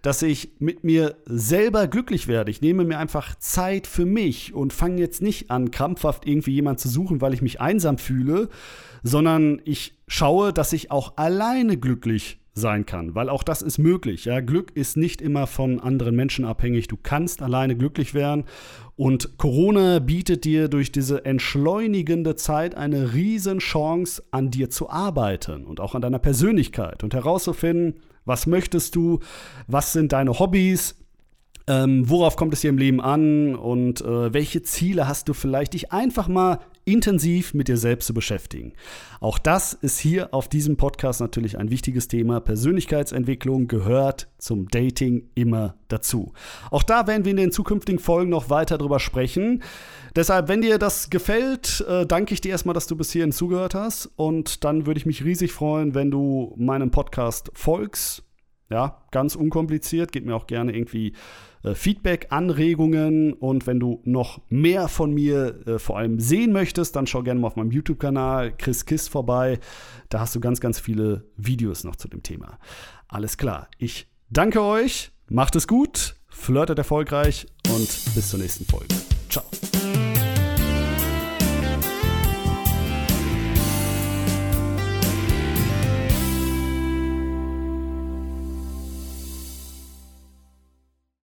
dass 0.02 0.22
ich 0.22 0.52
mit 0.58 0.84
mir 0.84 1.16
selber 1.26 1.86
glücklich 1.86 2.28
werde. 2.28 2.50
Ich 2.50 2.60
nehme 2.60 2.84
mir 2.84 2.98
einfach 2.98 3.34
Zeit 3.36 3.86
für 3.86 4.06
mich 4.06 4.54
und 4.54 4.72
fange 4.72 5.00
jetzt 5.00 5.22
nicht 5.22 5.50
an, 5.50 5.70
krampfhaft 5.70 6.26
irgendwie 6.26 6.52
jemanden 6.52 6.78
zu 6.78 6.88
suchen, 6.88 7.20
weil 7.20 7.34
ich 7.34 7.42
mich 7.42 7.60
einsam 7.60 7.98
fühle, 7.98 8.48
sondern 9.02 9.60
ich 9.64 9.98
schaue, 10.06 10.52
dass 10.52 10.72
ich 10.72 10.90
auch 10.90 11.16
alleine 11.16 11.76
glücklich 11.76 12.41
sein 12.54 12.84
kann, 12.84 13.14
weil 13.14 13.28
auch 13.28 13.42
das 13.42 13.62
ist 13.62 13.78
möglich. 13.78 14.26
Ja, 14.26 14.40
Glück 14.40 14.72
ist 14.74 14.96
nicht 14.96 15.22
immer 15.22 15.46
von 15.46 15.80
anderen 15.80 16.14
Menschen 16.14 16.44
abhängig. 16.44 16.86
Du 16.86 16.98
kannst 17.02 17.40
alleine 17.40 17.76
glücklich 17.76 18.12
werden 18.12 18.44
und 18.94 19.38
Corona 19.38 20.00
bietet 20.00 20.44
dir 20.44 20.68
durch 20.68 20.92
diese 20.92 21.24
entschleunigende 21.24 22.36
Zeit 22.36 22.74
eine 22.74 23.14
riesen 23.14 23.58
Chance, 23.58 24.22
an 24.30 24.50
dir 24.50 24.68
zu 24.68 24.90
arbeiten 24.90 25.64
und 25.64 25.80
auch 25.80 25.94
an 25.94 26.02
deiner 26.02 26.18
Persönlichkeit 26.18 27.02
und 27.02 27.14
herauszufinden, 27.14 28.00
was 28.24 28.46
möchtest 28.46 28.94
du, 28.96 29.20
was 29.66 29.92
sind 29.92 30.12
deine 30.12 30.38
Hobbys, 30.38 30.96
ähm, 31.66 32.08
worauf 32.08 32.36
kommt 32.36 32.52
es 32.52 32.60
dir 32.60 32.70
im 32.70 32.78
Leben 32.78 33.00
an 33.00 33.54
und 33.54 34.00
äh, 34.02 34.32
welche 34.34 34.62
Ziele 34.62 35.08
hast 35.08 35.28
du 35.28 35.32
vielleicht, 35.32 35.72
dich 35.74 35.92
einfach 35.92 36.28
mal 36.28 36.58
intensiv 36.84 37.54
mit 37.54 37.68
dir 37.68 37.76
selbst 37.76 38.06
zu 38.06 38.14
beschäftigen. 38.14 38.72
Auch 39.20 39.38
das 39.38 39.72
ist 39.72 39.98
hier 39.98 40.34
auf 40.34 40.48
diesem 40.48 40.76
Podcast 40.76 41.20
natürlich 41.20 41.58
ein 41.58 41.70
wichtiges 41.70 42.08
Thema. 42.08 42.40
Persönlichkeitsentwicklung 42.40 43.68
gehört 43.68 44.28
zum 44.38 44.68
Dating 44.68 45.28
immer 45.34 45.76
dazu. 45.88 46.32
Auch 46.70 46.82
da 46.82 47.06
werden 47.06 47.24
wir 47.24 47.30
in 47.30 47.36
den 47.36 47.52
zukünftigen 47.52 48.00
Folgen 48.00 48.30
noch 48.30 48.50
weiter 48.50 48.78
drüber 48.78 49.00
sprechen. 49.00 49.62
Deshalb, 50.16 50.48
wenn 50.48 50.62
dir 50.62 50.78
das 50.78 51.08
gefällt, 51.10 51.84
äh, 51.88 52.06
danke 52.06 52.34
ich 52.34 52.40
dir 52.40 52.50
erstmal, 52.50 52.74
dass 52.74 52.86
du 52.86 52.96
bis 52.96 53.12
hierhin 53.12 53.32
zugehört 53.32 53.74
hast. 53.74 54.10
Und 54.16 54.64
dann 54.64 54.86
würde 54.86 54.98
ich 54.98 55.06
mich 55.06 55.24
riesig 55.24 55.52
freuen, 55.52 55.94
wenn 55.94 56.10
du 56.10 56.54
meinem 56.58 56.90
Podcast 56.90 57.50
folgst. 57.54 58.24
Ja, 58.70 59.02
ganz 59.10 59.36
unkompliziert. 59.36 60.12
Gib 60.12 60.24
mir 60.24 60.34
auch 60.34 60.46
gerne 60.46 60.74
irgendwie 60.74 61.12
Feedback, 61.74 62.26
Anregungen 62.30 63.32
und 63.32 63.66
wenn 63.66 63.78
du 63.80 64.00
noch 64.04 64.40
mehr 64.48 64.88
von 64.88 65.12
mir 65.12 65.66
äh, 65.66 65.78
vor 65.78 65.98
allem 65.98 66.18
sehen 66.18 66.52
möchtest, 66.52 66.96
dann 66.96 67.06
schau 67.06 67.22
gerne 67.22 67.40
mal 67.40 67.48
auf 67.48 67.56
meinem 67.56 67.70
YouTube-Kanal 67.70 68.56
Chris 68.56 68.84
Kiss 68.84 69.08
vorbei. 69.08 69.60
Da 70.08 70.20
hast 70.20 70.34
du 70.34 70.40
ganz, 70.40 70.60
ganz 70.60 70.80
viele 70.80 71.24
Videos 71.36 71.84
noch 71.84 71.96
zu 71.96 72.08
dem 72.08 72.22
Thema. 72.22 72.58
Alles 73.08 73.36
klar. 73.36 73.68
Ich 73.78 74.08
danke 74.30 74.62
euch, 74.62 75.12
macht 75.28 75.56
es 75.56 75.68
gut, 75.68 76.16
flirtet 76.28 76.78
erfolgreich 76.78 77.46
und 77.68 77.88
bis 78.14 78.30
zur 78.30 78.40
nächsten 78.40 78.64
Folge. 78.64 78.94
Ciao. 79.28 79.44